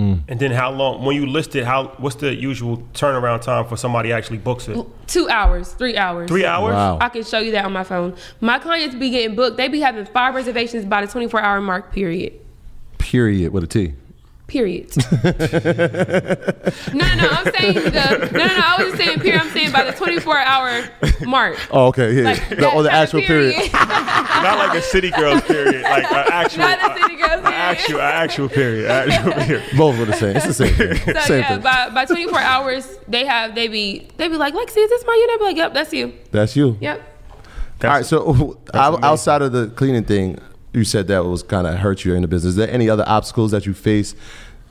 [0.01, 0.22] Mm.
[0.28, 1.05] And then how long?
[1.05, 4.86] When you list it, how what's the usual turnaround time for somebody actually books it?
[5.07, 6.28] Two hours, three hours.
[6.28, 6.72] Three hours.
[6.72, 6.96] Wow.
[7.03, 8.16] I can show you that on my phone.
[8.40, 9.59] My clients be getting booked.
[9.59, 11.92] They be having five reservations by the 24 hour mark.
[11.92, 12.32] Period.
[12.96, 13.92] Period with a T.
[14.51, 14.90] Period.
[15.22, 15.30] no,
[16.92, 17.28] no, no.
[17.30, 18.62] I'm saying the no, no, no.
[18.66, 19.42] I was just saying period.
[19.42, 20.82] I'm saying by the 24 hour
[21.24, 21.57] mark.
[21.70, 22.12] Oh, okay.
[22.14, 22.24] Yeah.
[22.24, 23.55] Like the, that oh, the actual period.
[23.72, 27.44] Not like a city girls period, like uh, an actual, Not a uh, city girls
[27.44, 29.62] a- a actual, actual period, actual period.
[29.78, 30.34] Both are the same.
[30.36, 30.96] It's the same thing.
[30.96, 31.62] So same yeah, thing.
[31.62, 35.14] by, by 24 hours, they have they be they be like, Lexi, is this my
[35.14, 35.30] unit?
[35.30, 36.12] I be like, yep, that's you.
[36.32, 36.76] That's you.
[36.80, 37.01] Yep.
[37.84, 38.05] All right.
[38.05, 40.40] So outside of the cleaning thing,
[40.73, 42.51] you said that was kind of hurt you in the business.
[42.51, 44.14] Is there any other obstacles that you face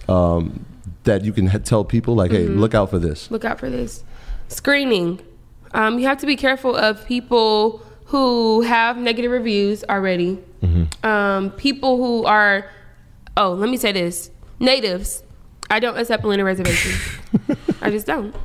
[0.08, 0.66] um,
[1.04, 2.60] that you can tell people like, hey, Mm-hmm.
[2.60, 3.30] look out for this?
[3.32, 4.04] look out for this.
[4.47, 5.20] Screening.
[5.74, 10.39] Um, you have to be careful of people who have negative reviews already.
[11.04, 12.70] Um, people who are,
[13.38, 15.24] oh, let me say this natives.
[15.70, 16.97] I don't accept Atlanta reservations.
[17.82, 18.36] I just don't.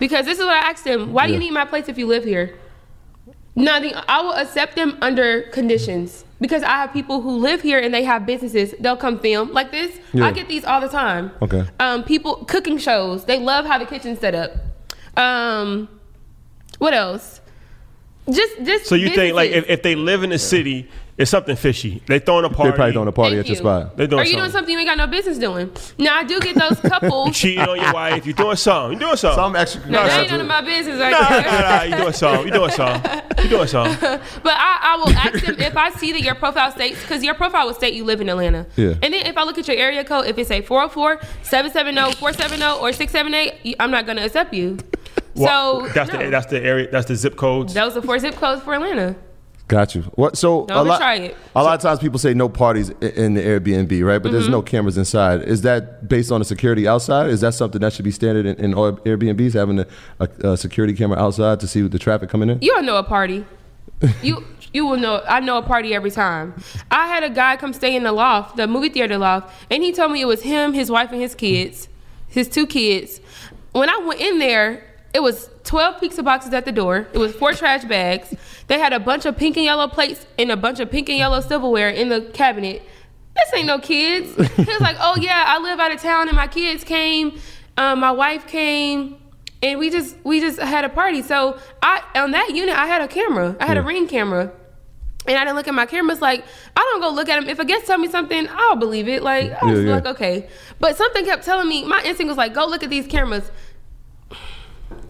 [0.00, 2.06] Because this is what I asked them why do you need my place if you
[2.06, 2.58] live here?
[3.54, 3.92] Nothing.
[4.08, 8.02] I will accept them under conditions because I have people who live here and they
[8.04, 8.74] have businesses.
[8.80, 9.98] They'll come film like this.
[10.12, 10.26] Yeah.
[10.26, 11.30] I get these all the time.
[11.42, 11.64] Okay.
[11.78, 13.24] Um, people cooking shows.
[13.24, 14.52] They love how the kitchen's set up.
[15.16, 15.88] Um,
[16.78, 17.40] what else?
[18.30, 18.86] Just, just.
[18.86, 20.88] So you think like if, if they live in the city,
[21.20, 22.02] it's something fishy.
[22.06, 22.70] They throwing a party.
[22.70, 23.58] They're probably throwing a party Thank at your you.
[23.60, 23.96] spot.
[23.96, 24.52] They doing Are you doing something.
[24.52, 25.70] something you ain't got no business doing?
[25.98, 27.36] Now I do get those couples.
[27.36, 28.26] Cheating on your wife.
[28.26, 28.94] You doing something.
[28.94, 29.36] You doing something.
[29.36, 29.86] Some extra.
[29.86, 31.42] no, that ain't extra- none of my business right Nah, there.
[31.42, 32.46] nah, nah, you doing something.
[32.46, 33.22] You doing something.
[33.44, 34.20] You doing something.
[34.42, 37.34] But I, I will ask them if I see that your profile states, because your
[37.34, 38.66] profile will state you live in Atlanta.
[38.76, 38.94] Yeah.
[39.02, 42.80] And then if I look at your area code, if it's a 404, 770, 470,
[42.80, 44.78] or 678, I'm not going to accept you.
[45.34, 46.24] Well, so that's no.
[46.24, 46.88] the that's the area.
[46.90, 47.74] That's the zip codes.
[47.74, 49.16] those are four zip codes for Atlanta.
[49.70, 50.02] Got you.
[50.16, 50.36] What?
[50.36, 51.00] So Don't a lot.
[51.00, 54.20] A lot of times people say no parties in the Airbnb, right?
[54.20, 54.52] But there's Mm-hmm.
[54.52, 55.42] no cameras inside.
[55.42, 57.30] Is that based on the security outside?
[57.30, 59.86] Is that something that should be standard in, in all Airbnbs, having a,
[60.18, 62.58] a, a security camera outside to see the traffic coming in?
[62.60, 63.44] You don't know a party.
[64.22, 65.22] You you will know.
[65.28, 66.54] I know a party every time.
[66.90, 69.92] I had a guy come stay in the loft, the movie theater loft, and he
[69.92, 71.88] told me it was him, his wife, and his kids,
[72.26, 73.20] his two kids.
[73.72, 77.06] When I went in there, it was 12 pizza boxes at the door.
[77.12, 78.34] It was four trash bags.
[78.68, 81.18] They had a bunch of pink and yellow plates and a bunch of pink and
[81.18, 82.82] yellow silverware in the cabinet.
[83.34, 84.34] This ain't no kids.
[84.56, 87.38] He was like, "Oh yeah, I live out of town, and my kids came.
[87.76, 89.16] Um, my wife came."
[89.62, 91.20] and we just we just had a party.
[91.22, 93.56] So I on that unit I had a camera.
[93.60, 94.52] I had a ring camera.
[95.26, 96.42] And I didn't look at my cameras like
[96.74, 97.48] I don't go look at them.
[97.50, 99.22] If a guest tell me something, I'll believe it.
[99.22, 99.94] Like I was Yeah, yeah.
[99.96, 100.48] like, okay.
[100.78, 103.50] But something kept telling me, my instinct was like, go look at these cameras.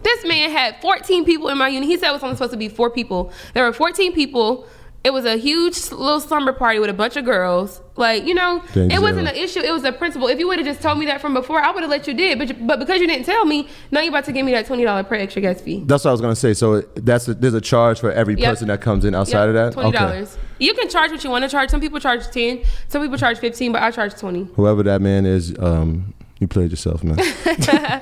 [0.03, 1.87] This man had 14 people in my unit.
[1.89, 3.31] He said it was only supposed to be four people.
[3.53, 4.67] There were 14 people.
[5.03, 7.81] It was a huge little slumber party with a bunch of girls.
[7.95, 9.59] Like, you know, Dang, it wasn't an issue.
[9.59, 10.27] It was a principle.
[10.27, 12.13] If you would have just told me that from before, I would have let you
[12.13, 12.37] did.
[12.37, 14.83] But but because you didn't tell me, now you're about to give me that twenty
[14.83, 15.81] dollar per extra guest fee.
[15.87, 16.53] That's what I was gonna say.
[16.53, 18.47] So that's a, there's a charge for every Yep.
[18.51, 19.73] person that comes in outside of that.
[19.73, 20.37] twenty dollars.
[20.59, 21.71] You can charge what you want to charge.
[21.71, 22.61] Some people charge ten.
[22.87, 24.47] Some people charge fifteen, but I charge twenty.
[24.55, 27.17] Whoever that man is, um, you played yourself, man.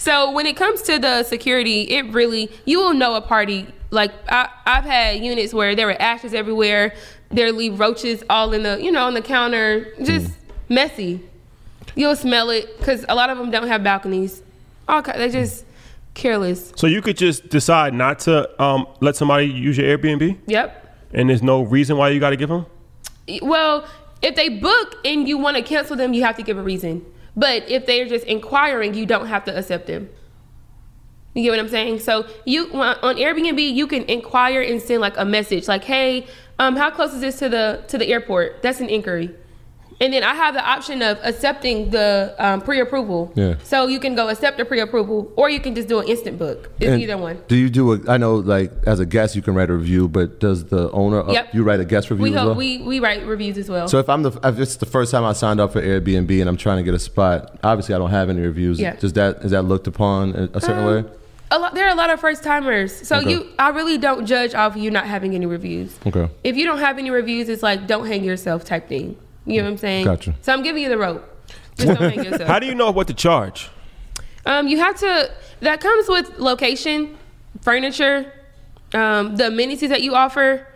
[0.00, 3.66] So when it comes to the security, it really you will know a party.
[3.90, 6.94] Like I, I've had units where there were ashes everywhere.
[7.30, 10.32] There leave roaches all in the you know on the counter, just
[10.68, 11.20] messy.
[11.96, 14.40] You'll smell it because a lot of them don't have balconies.
[14.86, 15.64] All they're just
[16.14, 16.72] careless.
[16.76, 20.38] So you could just decide not to um, let somebody use your Airbnb.
[20.46, 21.08] Yep.
[21.12, 22.66] and there's no reason why you got to give them.
[23.42, 23.86] Well,
[24.22, 27.04] if they book and you want to cancel them, you have to give a reason.
[27.38, 30.10] But if they're just inquiring, you don't have to accept them.
[31.34, 32.00] You get what I'm saying?
[32.00, 36.26] So you on Airbnb, you can inquire and send like a message, like, "Hey,
[36.58, 39.30] um, how close is this to the to the airport?" That's an inquiry.
[40.00, 43.32] And then I have the option of accepting the um, pre-approval.
[43.34, 43.56] Yeah.
[43.64, 46.70] So you can go accept the pre-approval, or you can just do an instant book.
[46.78, 47.42] It's And either one.
[47.48, 47.98] Do you do a?
[48.08, 51.22] I know, like as a guest, you can write a review, but does the owner?
[51.28, 51.52] uh, Yep.
[51.54, 52.54] you write a guest review We well.
[52.54, 53.88] we we write reviews as well.
[53.88, 56.48] so if I'm the, if it's the first time I signed up for Airbnb and
[56.48, 58.78] I'm trying to get a spot, obviously I don't have any reviews.
[58.78, 58.94] Yeah.
[58.94, 61.04] Does that is that looked upon a, a certain Um, way?
[61.50, 62.94] a lot, there are a lot of first timers.
[63.08, 63.30] So Okay.
[63.30, 65.96] you, I really don't judge off you not having any reviews.
[66.06, 66.28] Okay.
[66.44, 69.16] If you don't have any reviews, it's like don't hang yourself type thing.
[69.48, 70.04] You know what I'm saying?
[70.04, 70.34] Gotcha.
[70.42, 71.24] So I'm giving you the rope.
[71.76, 72.42] Just don't hang yourself.
[72.48, 73.70] How do you know what to charge?
[74.44, 75.30] Um, you have to.
[75.60, 77.16] That comes with location,
[77.62, 78.32] furniture,
[78.94, 80.66] um, the amenities that you offer.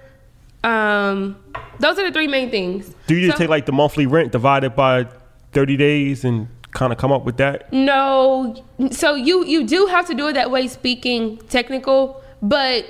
[0.64, 1.36] Um,
[1.80, 2.94] those are the three main things.
[3.06, 5.06] Do you just So- take like the monthly rent divided by
[5.52, 7.70] 30 days and kind of come up with that?
[7.72, 8.54] No,
[8.90, 10.66] so you you do have to do it that way.
[10.68, 12.86] Speaking technical, but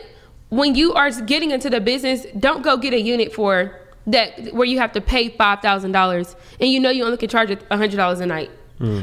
[0.50, 4.66] when you are getting into the business, don't go get a unit for that where
[4.66, 7.76] you have to pay five thousand dollars and you know you only can charge a
[7.76, 8.50] hundred dollars a night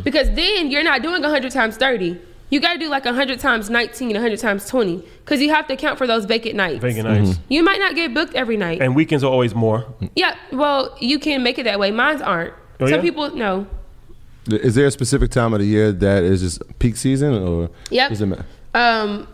[0.04, 2.20] because then you're not doing a hundred times thirty.
[2.52, 5.50] You got to do like a hundred times nineteen, a hundred times twenty, because you
[5.54, 6.82] have to account for those vacant nights.
[6.82, 7.40] Vacant nights.
[7.48, 8.82] You might not get booked every night.
[8.82, 9.86] And weekends are always more.
[10.16, 11.92] yeah, well, you can make it that way.
[11.92, 12.54] Mine's aren't.
[12.80, 13.02] Oh, Some yeah?
[13.02, 13.68] people no.
[14.50, 18.10] Is there a specific time of the year that is just peak season, or Yep.
[18.10, 18.38] does it ma-
[18.74, 19.28] um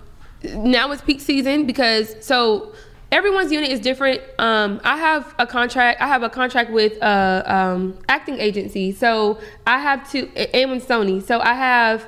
[0.54, 2.74] now it's peak season because so
[3.12, 4.22] everyone's unit is different.
[4.40, 8.92] Um i have a contract i have a contract with uh um acting agency.
[8.92, 11.24] So i have to and with sony.
[11.24, 12.06] So i have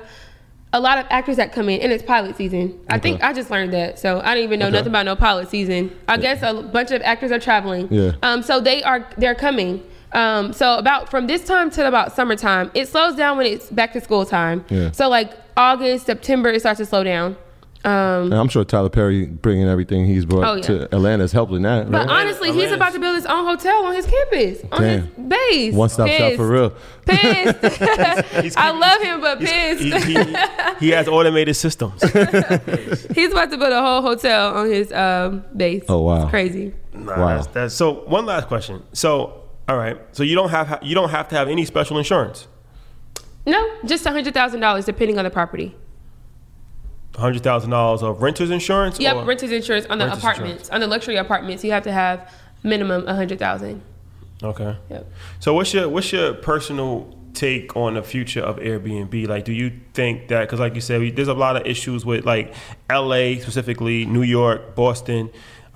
[0.74, 2.78] a lot of actors that come in and it's pilot season.
[2.90, 3.98] I think i just learned that.
[3.98, 4.76] So i didn't even know Okay.
[4.76, 5.90] nothing about no pilot season.
[6.08, 7.88] I guess a bunch of actors are traveling.
[7.90, 8.12] Yeah.
[8.22, 9.82] um so they are they're coming.
[10.12, 13.92] Um so about from this time to about summertime it slows down when it's back
[13.94, 14.64] to school time.
[14.68, 14.90] Yeah.
[14.92, 17.36] so like august september it starts to slow down
[17.88, 20.62] um And I'm sure Tyler Perry bringing everything he's brought Oh, yeah.
[20.62, 21.90] to Atlanta is helping that.
[21.90, 22.22] But right?
[22.22, 25.02] honestly, he's about to build his own hotel on his campus, on Damn.
[25.06, 25.74] his base.
[25.74, 26.70] One stop shop for real.
[27.06, 27.80] Pissed.
[28.58, 29.82] I love him, but pissed.
[29.82, 30.36] He, he,
[30.80, 32.02] he has automated systems.
[33.14, 35.84] he's about to build a whole hotel on his um, base.
[35.88, 36.22] Oh, wow.
[36.22, 36.74] It's crazy.
[36.92, 37.34] Nah, Wow.
[37.36, 38.82] that's, that's, so one last question.
[38.92, 39.98] So, all right.
[40.12, 42.46] So you don't have you don't have to have any special insurance.
[43.46, 45.74] No, just a hundred thousand dollars, depending on the property.
[47.18, 49.00] Hundred thousand dollars of renter's insurance.
[49.00, 51.64] Yep, renter's insurance on the Renter's apartments, on the luxury apartments.
[51.64, 53.82] You have to have minimum a hundred thousand.
[54.42, 54.76] Okay.
[54.88, 55.10] Yep.
[55.40, 59.26] So what's your what's your personal take on the future of Airbnb?
[59.26, 62.06] Like, do you think that because, like you said, we, there's a lot of issues
[62.06, 62.54] with like
[62.88, 63.40] L.A.
[63.40, 65.30] specifically, New York, Boston,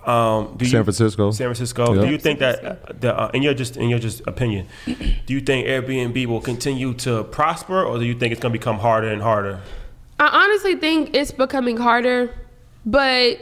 [0.06, 1.30] um, do San you- Francisco.
[1.32, 1.94] San Francisco.
[1.94, 2.02] Yeah.
[2.02, 5.40] Do you think that the uh, in your just in your just opinion, do you
[5.40, 9.08] think Airbnb will continue to prosper, or do you think it's going to become harder
[9.08, 9.60] and harder?
[10.22, 12.32] I honestly think it's becoming harder,
[12.86, 13.40] but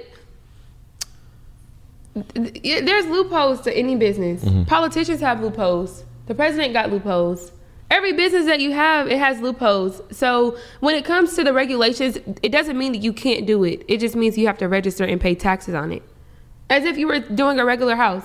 [2.14, 4.42] th- th- there's loopholes to any business.
[4.42, 4.64] Mm-hmm.
[4.64, 6.04] Politicians have loopholes.
[6.24, 7.52] The president got loopholes.
[7.90, 10.00] Every business that you have, it has loopholes.
[10.10, 13.84] So when it comes to the regulations, it doesn't mean that you can't do it.
[13.86, 16.02] It just means you have to register and pay taxes on it,
[16.70, 18.24] as if you were doing a regular house.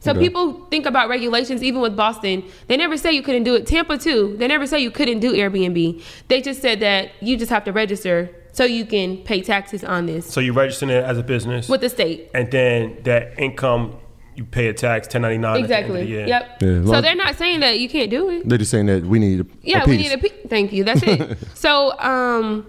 [0.00, 0.20] So Okay.
[0.20, 2.44] people think about regulations, even with Boston.
[2.68, 3.66] They never say you couldn't do it.
[3.66, 4.36] Tampa too.
[4.38, 6.02] They never say you couldn't do Airbnb.
[6.28, 10.06] They just said that you just have to register so you can pay taxes on
[10.06, 12.30] this So you register it as a business, with the state.
[12.34, 13.96] and then that income
[14.34, 15.24] you pay a tax, 1099.
[15.34, 16.00] At the end of Exactly.
[16.04, 16.26] the year.
[16.26, 16.62] Yep.
[16.62, 18.46] Yeah, so they're not saying that you can't do it.
[18.46, 20.84] They're just saying that we need a, Yeah, a we need a pe- thank you.
[20.84, 21.38] That's it.
[21.54, 22.66] so, um,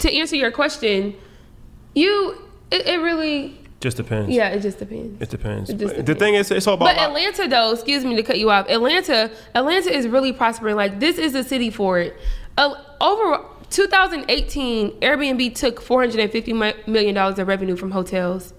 [0.00, 1.14] to answer your question,
[1.94, 2.36] you
[2.72, 4.30] it, it really Just depends.
[4.30, 5.20] yeah, it just depends.
[5.20, 5.68] It depends.
[5.68, 6.86] It But the thing is, it's all about.
[6.86, 8.66] But Atlanta, though, excuse me to cut you off.
[8.70, 10.74] Atlanta, Atlanta is really prospering.
[10.74, 12.16] Like this is the city for it.
[12.56, 16.54] Uh, over 2018, Airbnb took 450
[16.86, 18.54] million dollars of revenue from hotels.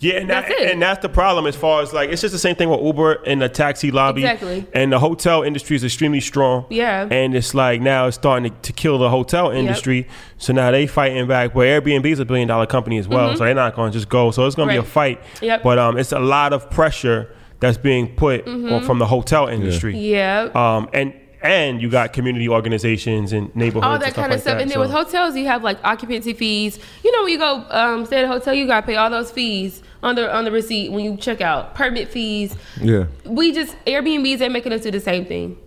[0.00, 0.70] Yeah, and, that, That's it.
[0.72, 3.22] and that's the problem as far as like it's just the same thing with Uber
[3.26, 4.22] and the taxi lobby.
[4.22, 4.66] Exactly.
[4.72, 6.64] And the hotel industry is extremely strong.
[6.70, 7.06] Yeah.
[7.10, 10.08] And it's like now it's starting to, to kill the hotel industry.
[10.38, 11.52] So now they fighting back.
[11.52, 14.08] But Airbnb is a billion dollar company as well, so they're not going to just
[14.08, 14.30] go.
[14.30, 14.90] So it's going to be a Mm-hmm.
[14.90, 15.20] Fight.
[15.42, 15.62] Yep.
[15.62, 17.30] But um, it's a lot of pressure
[17.60, 18.72] that's being put Mm-hmm.
[18.72, 19.98] on, from the hotel industry.
[19.98, 20.48] Yeah.
[20.54, 24.36] Um, and and you got community organizations and neighborhoods all and that stuff kind of
[24.36, 24.54] like stuff.
[24.56, 24.60] that.
[24.62, 26.78] And then So- with hotels, you have like occupancy fees.
[27.04, 29.30] You know, when you go um, stay at a hotel, you gotta pay all those
[29.30, 31.74] fees on the on the receipt when you check out.
[31.74, 32.56] Permit fees.
[32.80, 33.06] Yeah.
[33.24, 35.58] We just Airbnbs they're making us do the same thing.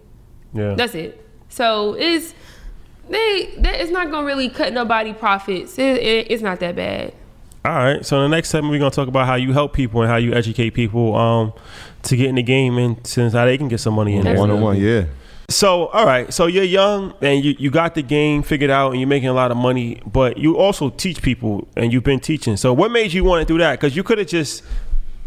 [0.53, 0.75] yeah.
[0.75, 1.19] That's it.
[1.49, 2.33] So it's
[3.09, 5.77] they that it's not gonna really cut nobody profits.
[5.77, 7.13] It, it, it's not that bad.
[7.65, 8.05] All right.
[8.05, 10.33] So the next segment, we're gonna talk about how you help people and how you
[10.33, 11.53] educate people um,
[12.03, 14.27] to get in the game and since how they can get some money in.
[14.27, 14.37] it.
[14.37, 15.05] One on one, yeah.
[15.53, 16.33] So, all right.
[16.33, 19.33] So you're young and you, you got the game figured out and you're making a
[19.33, 22.57] lot of money, but you also teach people and you've been teaching.
[22.57, 23.79] So what made you want to do that?
[23.79, 24.63] Because you could have just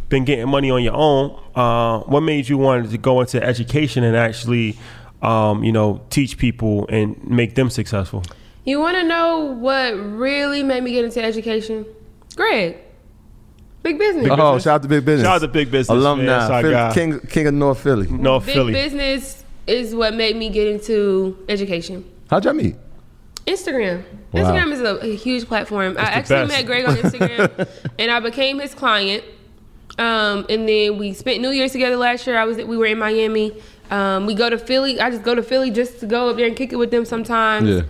[0.09, 1.41] been getting money on your own.
[1.55, 4.77] Uh, what made you want to go into education and actually,
[5.23, 8.23] um, you know, teach people and make them successful?
[8.65, 11.87] You want to know what really made me get into education?
[12.35, 12.77] Greg,
[13.83, 14.27] big business.
[14.31, 15.25] Oh, shout out to Big Business.
[15.27, 15.97] Shout out to Big Business.
[15.97, 16.27] Alumni.
[16.27, 16.95] That's our Philly- guy.
[16.95, 18.09] King, King of North Philly.
[18.09, 18.73] North big Philly.
[18.73, 22.09] business is what made me get into education.
[22.31, 22.77] How'd y'all meet?
[23.47, 24.05] Instagram.
[24.33, 24.43] Wow.
[24.43, 25.97] Instagram is a, a huge platform.
[25.99, 29.25] I the actually met Greg on Instagram, and I became his client.
[29.99, 32.37] Um, and then we spent New Year's together last year.
[32.37, 33.61] I was we were in Miami.
[33.91, 35.01] Um, we go to Philly.
[35.01, 37.05] I just go to Philly just to go up there and kick it with them
[37.05, 37.69] sometimes.
[37.69, 37.83] Yeah.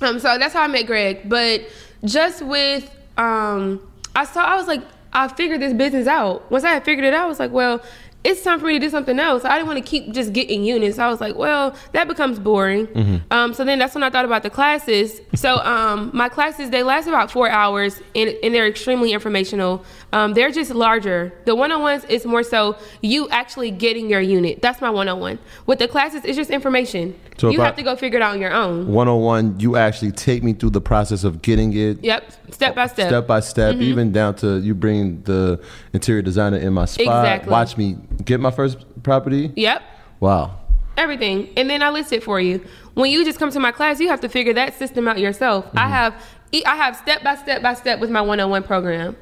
[0.00, 1.28] Um, so that's how I met Greg.
[1.28, 1.62] But
[2.04, 3.80] just with, um,
[4.14, 4.82] I saw, I was like,
[5.12, 6.50] I figured this business out.
[6.50, 7.82] Once I had figured it out, I was like, well,
[8.26, 9.44] it's time for me to do something else.
[9.44, 10.98] I didn't want to keep just getting units.
[10.98, 13.22] I was like, well, that becomes boring.
[13.30, 15.20] Um, so then that's when I thought about the classes.
[15.34, 19.84] So um, my classes they last about four hours, and, and they're extremely informational.
[20.12, 21.32] Um, they're just larger.
[21.44, 24.60] The one-on-ones is more so you actually getting your unit.
[24.60, 25.38] That's my one-on-one.
[25.66, 27.18] With the classes, it's just information.
[27.38, 28.88] So you have to go figure it out on your own.
[28.88, 32.02] One on one, you actually take me through the process of getting it.
[32.02, 33.08] Yep, step by step.
[33.08, 35.62] Step by step, even down to you bring the
[35.92, 37.24] interior designer in my spot.
[37.24, 37.50] Exactly.
[37.50, 39.52] Watch me get my first property.
[39.56, 39.82] Yep.
[40.20, 40.60] Wow.
[40.96, 42.64] everything and then i list it for you
[42.94, 45.66] when you just come to my class you have to figure that system out yourself
[45.74, 45.92] i mm-hmm.
[45.92, 49.14] have I have step by step by step with my one-on-one program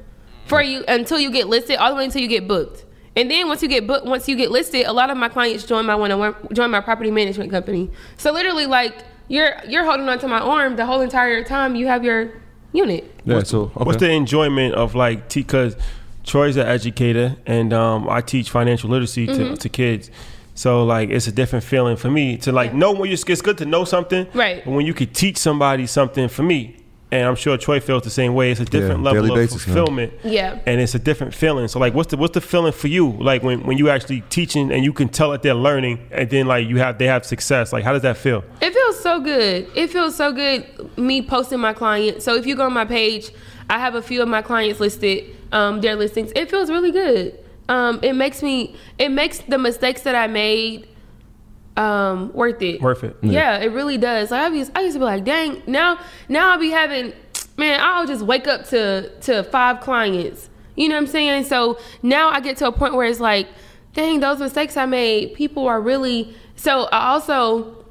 [0.45, 2.85] for you until you get listed all the way until you get booked
[3.15, 5.65] and then once you get booked once you get listed a lot of my clients
[5.65, 10.19] join my one-on-one join my property management company so literally like you're you're holding on
[10.19, 12.31] to my arm the whole entire time you have your
[12.71, 13.43] unit Yeah.
[13.43, 13.83] So okay.
[13.83, 15.75] What's the enjoyment of like because
[16.25, 19.53] Troy's an educator and um, I teach financial literacy to, Mm-hmm.
[19.55, 20.09] to kids.
[20.55, 23.57] So like it's a different feeling for me to like know when you it's good
[23.59, 24.25] to know something.
[24.33, 24.63] Right.
[24.63, 26.77] But when you could teach somebody something for me,
[27.11, 29.67] and I'm sure Troy feels the same way, it's a different Yeah, level of basis,
[29.67, 29.75] man.
[29.75, 30.13] fulfillment.
[30.23, 30.59] Yeah.
[30.65, 31.67] And it's a different feeling.
[31.67, 33.11] So like what's the what's the feeling for you?
[33.11, 36.47] Like when, when you actually teaching and you can tell that they're learning and then
[36.47, 37.73] like you have they have success.
[37.73, 38.43] Like how does that feel?
[38.61, 39.67] It feels so good.
[39.75, 40.65] It feels so good
[40.97, 42.23] me posting my client.
[42.23, 43.29] So if you go on my page,
[43.69, 46.31] I have a few of my clients listed, um, their listings.
[46.35, 47.39] It feels really good.
[47.67, 50.87] Um, it makes me it makes the mistakes that I made
[51.77, 52.81] um, worth it.
[52.81, 53.17] Worth it.
[53.21, 54.31] Yeah, it really does.
[54.31, 55.99] Like I used, I used to be like, dang, now
[56.29, 57.13] now I'll be having
[57.57, 60.49] man, I'll just wake up to to five clients.
[60.75, 61.45] You know what I'm saying?
[61.45, 63.47] So now I get to a point where it's like,
[63.93, 67.85] dang, those mistakes I made, people are really so I also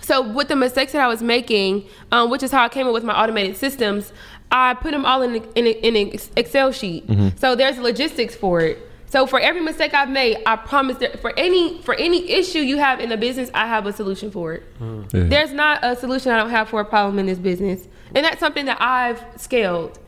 [0.00, 2.92] so with the mistakes that I was making, um, which is how I came up
[2.92, 4.12] with my automated systems,
[4.50, 7.06] I put them all in a, in, a, in an Excel sheet.
[7.06, 7.36] Mm-hmm.
[7.38, 8.78] So there's logistics for it.
[9.08, 12.76] So for every mistake I've made, I promise that for any for any issue you
[12.78, 14.78] have in the business, I have a solution for it.
[14.80, 15.12] Mm.
[15.12, 15.24] Yeah.
[15.24, 18.40] There's not a solution I don't have for a problem in this business, and that's
[18.40, 19.98] something that I've scaled.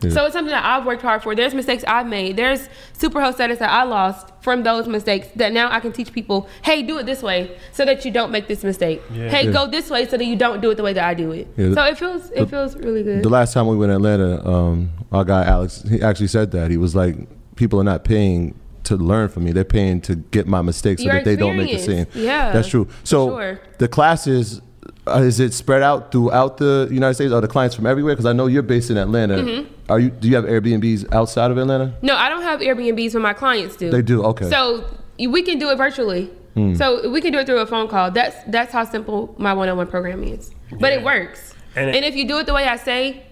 [0.00, 1.34] So it's something that I've worked hard for.
[1.34, 2.36] There's mistakes I've made.
[2.36, 6.48] There's superhost status that I lost from those mistakes that now I can teach people,
[6.62, 9.02] hey, do it this way so that you don't make this mistake.
[9.10, 9.52] Hey, Yeah.
[9.52, 11.48] go this way so that you don't do it the way that I do it.
[11.56, 11.74] Yeah.
[11.74, 13.24] So it feels it feels really good.
[13.24, 16.70] The last time we went to Atlanta, um, our guy Alex, he actually said that
[16.70, 17.16] he was like,
[17.56, 21.06] people are not paying to learn from me; they're paying to get my mistakes so
[21.06, 22.06] Your that they don't make the same.
[22.14, 22.88] Yeah, that's true.
[23.04, 23.60] So sure.
[23.78, 24.62] the classes.
[25.08, 27.32] Uh, is it spread out throughout the United States?
[27.32, 28.14] Are the clients from everywhere?
[28.14, 29.36] Because I know you're based in Atlanta.
[29.38, 29.74] Mm-hmm.
[29.90, 30.10] Are you?
[30.10, 31.94] Do you have Airbnbs outside of Atlanta?
[32.02, 33.90] no, I don't have Airbnbs, but my clients do.
[33.90, 34.22] They do.
[34.24, 34.44] Okay.
[34.46, 34.50] Hmm.
[34.50, 34.84] So
[35.18, 36.30] we can do it virtually.
[36.74, 38.10] So we can do it through a phone call.
[38.10, 40.50] That's that's how simple my one-on-one program is.
[40.80, 41.54] But it works.
[41.76, 43.22] And And, if you do it the way I say,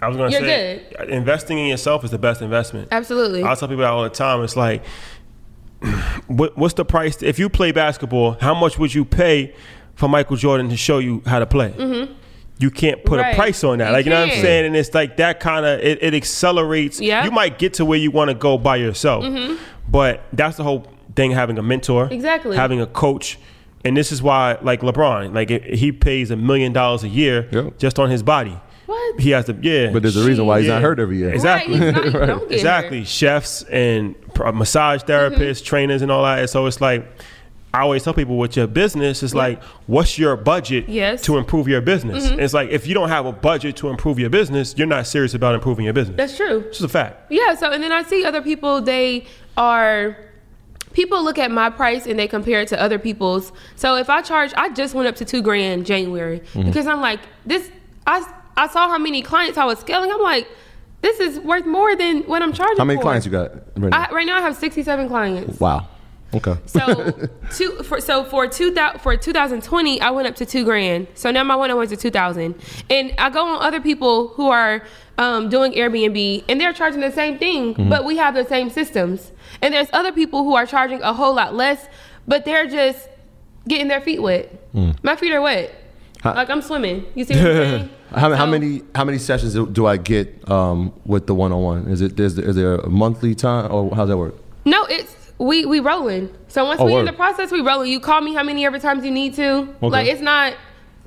[0.00, 2.86] I was gonna You're say investing in yourself is the best investment.
[2.92, 3.42] absolutely.
[3.42, 4.44] I tell people that all the time.
[4.44, 4.84] It's like,
[6.28, 7.20] what, what's the price?
[7.20, 9.54] If you play basketball, how much would you pay
[9.94, 11.74] for Michael Jordan to show you how to play?
[12.58, 13.22] You can't put Mm-hmm.
[13.22, 13.32] Right.
[13.32, 13.88] a price on that.
[13.88, 14.66] You like, you know what I'm saying?
[14.66, 17.00] And it's like that kind of, it, it accelerates.
[17.00, 17.24] Yeah.
[17.24, 19.24] You might get to where you want to go by yourself.
[19.88, 20.86] But that's the whole
[21.16, 22.08] thing having a mentor.
[22.10, 22.56] Exactly.
[22.56, 23.38] Having a coach.
[23.84, 27.48] And this is why, like LeBron, like if he pays a million dollars a year
[27.50, 27.78] Yep.
[27.78, 28.56] just on his body.
[28.86, 29.20] What?
[29.20, 29.90] He has to, yeah.
[29.90, 30.74] But there's a reason why he's Yeah.
[30.74, 31.30] not hurt every year.
[31.34, 31.80] Exactly.
[31.80, 33.08] Right, he's not- don't exactly hurt.
[33.08, 34.14] chefs and
[34.54, 35.64] massage therapists Mm-hmm.
[35.64, 37.04] trainers and all that and so it's like
[37.74, 41.20] i always tell people with your business it's like what's your budget Yes.
[41.22, 41.32] Mm-hmm.
[41.32, 44.30] to improve your business it's like if you don't have a budget to improve your
[44.30, 46.58] business you're not serious about improving your business That's true.
[46.68, 50.16] it's just a fact Yeah, so and then I see other people they are
[50.92, 53.50] people look at my price and they compare it to other people's.
[53.76, 56.64] So if I charge I just went up to 2 grand January Mm-hmm.
[56.68, 57.70] because I'm like this
[58.06, 58.22] I
[58.56, 60.10] I saw how many clients I was scaling.
[60.12, 60.46] I'm like
[61.00, 62.76] this is worth more than what I'm charging.
[62.76, 63.02] How many for.
[63.04, 64.06] clients you got right now?
[64.08, 65.58] I, right now, I have 67 clients.
[65.58, 65.88] wow.
[66.34, 66.56] Okay.
[66.66, 67.10] So
[67.52, 71.06] two for so for two thou, for 2020, I went up to two grand.
[71.14, 72.54] So now my one I went to 2,000,
[72.90, 74.82] and I go on other people who are
[75.18, 77.90] um, doing Airbnb, and they're charging the same thing, Mm-hmm.
[77.90, 79.30] but we have the same systems.
[79.60, 81.86] And there's other people who are charging a whole lot less,
[82.26, 83.08] but they're just
[83.68, 84.50] getting their feet wet.
[85.02, 85.70] My feet are wet.
[86.22, 87.04] How- like I'm swimming.
[87.14, 87.90] You see what I'm saying?
[88.14, 91.88] How, how many how many sessions do- I get um, with the one on one?
[91.88, 94.34] Is it is, is there a monthly time or how's that work?
[94.64, 96.34] No, it's we we rolling.
[96.48, 97.90] So once Oh, we in the process, we rolling.
[97.90, 99.68] You call me how many ever times you need to.
[99.80, 100.54] Like it's not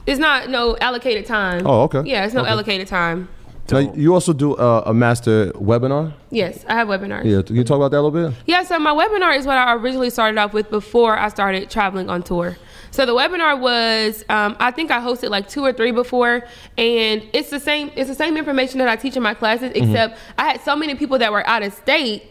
[0.06, 1.66] it's not no allocated time.
[1.66, 2.04] Oh, okay.
[2.06, 2.50] Yeah, it's no Okay.
[2.52, 3.30] allocated time.
[3.72, 6.14] Now, you also do a, a master webinar.
[6.30, 7.26] Yes, I have webinars.
[7.26, 8.38] Yeah, can you talk about that a little bit?
[8.46, 12.08] Yeah, so my webinar is what I originally started off with before I started traveling
[12.08, 12.58] on tour.
[12.92, 16.44] So the webinar was, um, I think I hosted like two or three before,
[16.78, 17.90] and it's the same.
[17.96, 20.94] It's the same information that I teach in my classes, except I had so many
[20.94, 22.22] people that were out of state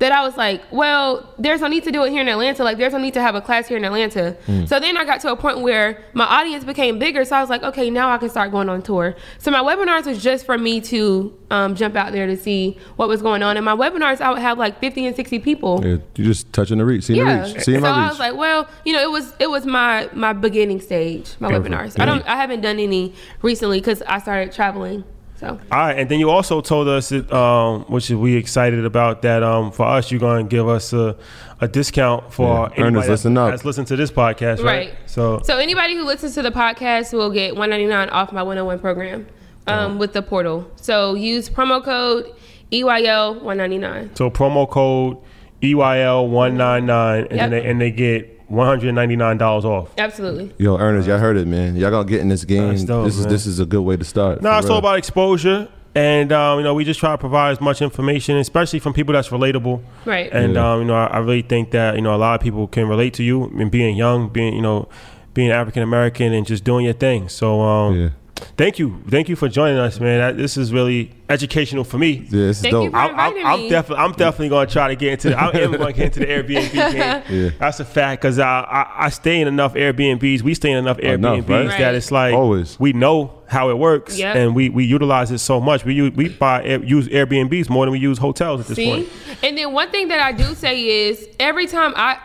[0.00, 2.64] that I was like, well, there's no need to do it here in Atlanta.
[2.64, 4.34] Like, there's no need to have a class here in Atlanta.
[4.66, 7.24] So then I got to a point where my audience became bigger.
[7.26, 9.14] So I was like, okay, now I can start going on tour.
[9.38, 13.08] So my webinars was just for me to um, jump out there to see what
[13.10, 13.58] was going on.
[13.58, 15.82] And my webinars, I would have like 50 and 60 people.
[15.84, 17.46] Yeah, you just touching the reach, seeing Yeah.
[17.46, 19.66] the reach, seeing so my I was like, well, you know, it was it was
[19.66, 21.74] my my beginning stage, my Perfect.
[21.74, 21.96] webinars.
[21.98, 22.04] Yeah.
[22.04, 25.04] I don't I haven't done any recently because I started traveling.
[25.40, 29.22] So All right, and then you also told us, that, um, which we excited about,
[29.22, 31.16] that um, for us you're going to give us a,
[31.62, 33.50] a discount for Yeah, anybody earners, that's, listen up.
[33.50, 34.88] that's listened to this podcast, right?
[34.90, 34.94] Right.
[35.06, 39.26] So, so anybody who listens to the podcast will get 199 off my 101 program
[39.66, 40.70] um, with the portal.
[40.76, 42.30] So use promo code
[42.70, 44.14] EYL 199.
[44.16, 45.16] so promo code
[45.62, 47.38] EYL one nine nine, and Yep.
[47.38, 49.90] then they, and they get one hundred ninety nine dollars off.
[49.96, 50.52] Absolutely.
[50.58, 51.76] Yo, earners, y'all heard it, man.
[51.76, 52.68] Y'all gonna get in this game.
[52.68, 53.32] That's dope, this is man.
[53.32, 54.42] this is a good way to start.
[54.42, 54.72] No, for it's real.
[54.74, 55.68] all about exposure.
[55.94, 59.12] And um, you know, we just try to provide as much information, especially from people
[59.14, 59.82] that's relatable.
[60.04, 60.30] Right.
[60.32, 60.72] And Yeah.
[60.74, 62.88] um, you know, I, I really think that you know a lot of people can
[62.88, 64.88] relate to you and being young, being you know,
[65.34, 67.28] being African American and just doing your thing.
[67.28, 68.08] So um, Yeah.
[68.56, 70.18] Thank you, thank you for joining us, man.
[70.18, 72.12] That, this is really educational for me.
[72.12, 72.90] Yeah, this is Thank you dope.
[72.92, 75.30] for- I'm, I'm, I'm definitely, I'm definitely going to try to get into.
[75.30, 77.22] The, I am going to get into the Airbnb game.
[77.44, 77.50] Yeah.
[77.58, 80.42] That's a fact because I, I, I stay in enough Airbnbs.
[80.42, 81.78] We stay in enough Enough, Airbnbs right?
[81.78, 81.94] that Right.
[81.94, 82.78] it's like Always.
[82.80, 84.36] we know how it works, Yep.
[84.36, 85.84] and we, we utilize it so much.
[85.84, 88.86] We use, we buy Air- use Airbnbs more than we use hotels at this See?
[88.90, 89.08] point.
[89.42, 92.18] And then one thing that I do say is every time I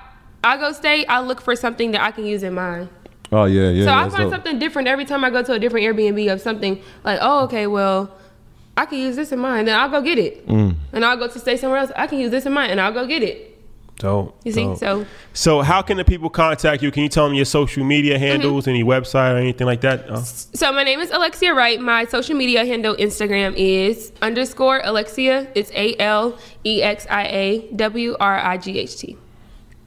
[0.43, 2.87] I go stay, I look for something that I can use in mine.
[3.31, 3.85] Oh yeah, yeah.
[3.85, 4.31] So I find dope.
[4.31, 7.67] something different every time I go to a different Airbnb of something like, oh, okay,
[7.67, 8.15] well,
[8.77, 9.65] I can use this in mine.
[9.65, 10.47] Then I'll go get it.
[10.47, 10.75] Mm.
[10.93, 11.91] And I'll go to stay somewhere else.
[11.95, 13.51] I can use this in mine, and I'll go get it.
[14.01, 14.75] So You see?
[14.75, 16.91] So so how can the people contact you?
[16.91, 18.25] Can you tell them your social media Mm-hmm.
[18.25, 20.09] handles, any website or anything like that?
[20.09, 21.79] Uh, so my name is Alexia Wright.
[21.79, 25.47] My social media handle Instagram is underscore Alexia.
[25.55, 29.17] It's A L E X I A W R I G H T.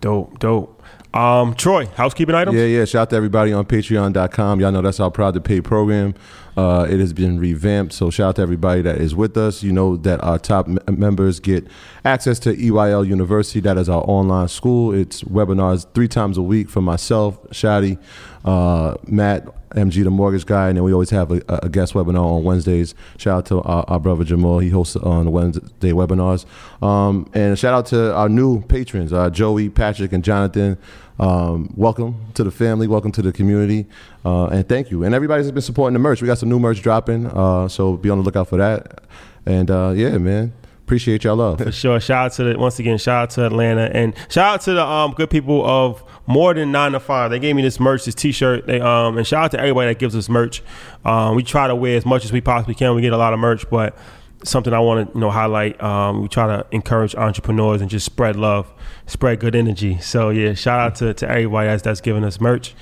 [0.01, 0.78] dope, dope.
[1.15, 2.57] Um, Troy, housekeeping items.
[2.57, 2.85] Yeah, yeah.
[2.85, 4.61] Shout out to everybody on patreon.com.
[4.61, 6.15] Y'all know that's our proud to pay program.
[6.57, 7.93] Uh, it has been revamped.
[7.93, 9.63] So shout out to everybody that is with us.
[9.63, 11.67] You know that our top m- members get
[12.05, 13.61] access to EYL University.
[13.61, 14.93] That is our online school.
[14.93, 17.99] It's webinars three times a week for myself, Shadi,
[18.45, 20.69] uh, Matt, MG, the mortgage guy.
[20.69, 22.95] And then we always have a, a guest webinar on Wednesdays.
[23.16, 24.59] Shout out to our, our brother Jamal.
[24.59, 26.45] He hosts on the Wednesday webinars.
[26.83, 30.79] Um, and shout out to our new patrons, uh, Joey, Patrick, and Jonathan.
[31.19, 32.87] Um, welcome to the family.
[32.87, 33.87] Welcome to the community.
[34.25, 35.05] Uh, and thank you.
[35.05, 36.23] And everybody's been supporting the merch.
[36.23, 37.27] We got some new merch dropping.
[37.27, 39.03] Uh, so be on the lookout for that.
[39.45, 40.53] And uh, yeah, man.
[40.89, 41.59] Appreciate y'all love.
[41.59, 42.01] For sure.
[42.01, 44.82] Shout out to the once again, shout out to Atlanta and shout out to the
[44.82, 47.30] um good people of more than nine to five.
[47.30, 48.66] They gave me this merch, this t shirt.
[48.66, 50.62] They um and shout out to everybody that gives us merch.
[51.05, 52.95] Um we try to wear as much as we possibly can.
[52.95, 53.99] We get a lot of merch, but
[54.45, 55.78] something I want to you know highlight.
[55.82, 58.72] Um we try to encourage entrepreneurs and just spread love,
[59.07, 59.99] spread good energy.
[59.99, 62.74] So yeah, shout out to, to everybody that's that's giving us merch.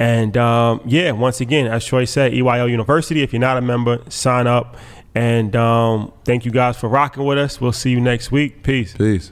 [0.00, 3.22] And um, yeah, once again, as Troy said, EYL University.
[3.22, 4.76] If you're not a member, sign up.
[5.14, 7.60] And um, thank you guys for rocking with us.
[7.60, 8.62] We'll see you next week.
[8.62, 8.94] Peace.
[8.94, 9.30] Peace.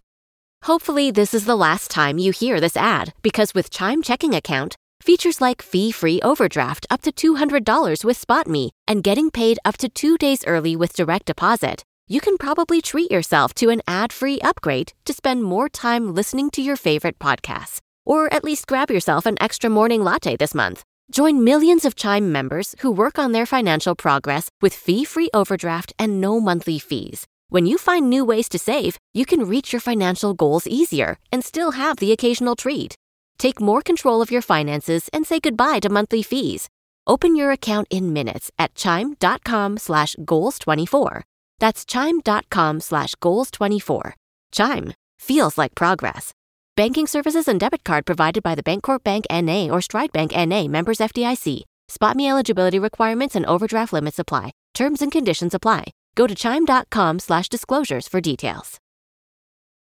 [0.64, 4.76] Hopefully, this is the last time you hear this ad because with Chime Checking Account,
[5.00, 9.88] features like fee free overdraft up to $200 with SpotMe and getting paid up to
[9.88, 14.38] two days early with direct deposit, you can probably treat yourself to an ad free
[14.42, 17.78] upgrade to spend more time listening to your favorite podcasts.
[18.04, 20.84] Or at least grab yourself an extra morning latte this month.
[21.10, 25.92] Join millions of Chime members who work on their financial progress with fee free overdraft
[25.98, 27.26] and no monthly fees.
[27.48, 31.44] When you find new ways to save, you can reach your financial goals easier and
[31.44, 32.94] still have the occasional treat.
[33.38, 36.68] Take more control of your finances and say goodbye to monthly fees.
[37.08, 41.22] Open your account in minutes at chime.com slash goals24.
[41.58, 44.12] That's chime.com slash goals24.
[44.52, 46.32] Chime feels like progress.
[46.80, 49.68] Banking services and debit card provided by the Bancorp Bank N.A.
[49.68, 50.66] or Stride Bank N.A.
[50.66, 51.64] members FDIC.
[51.88, 54.52] SpotMe eligibility requirements and overdraft limits apply.
[54.72, 55.92] Terms and conditions apply.
[56.14, 58.78] Go to chime.com slash disclosures for details.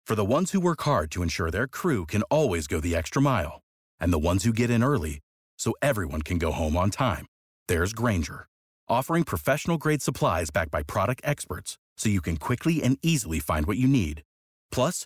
[0.07, 3.21] For the ones who work hard to ensure their crew can always go the extra
[3.21, 3.61] mile,
[3.99, 5.19] and the ones who get in early
[5.59, 7.27] so everyone can go home on time,
[7.67, 8.47] there's Grainger,
[8.89, 13.67] offering professional grade supplies backed by product experts so you can quickly and easily find
[13.67, 14.23] what you need.
[14.71, 15.05] Plus,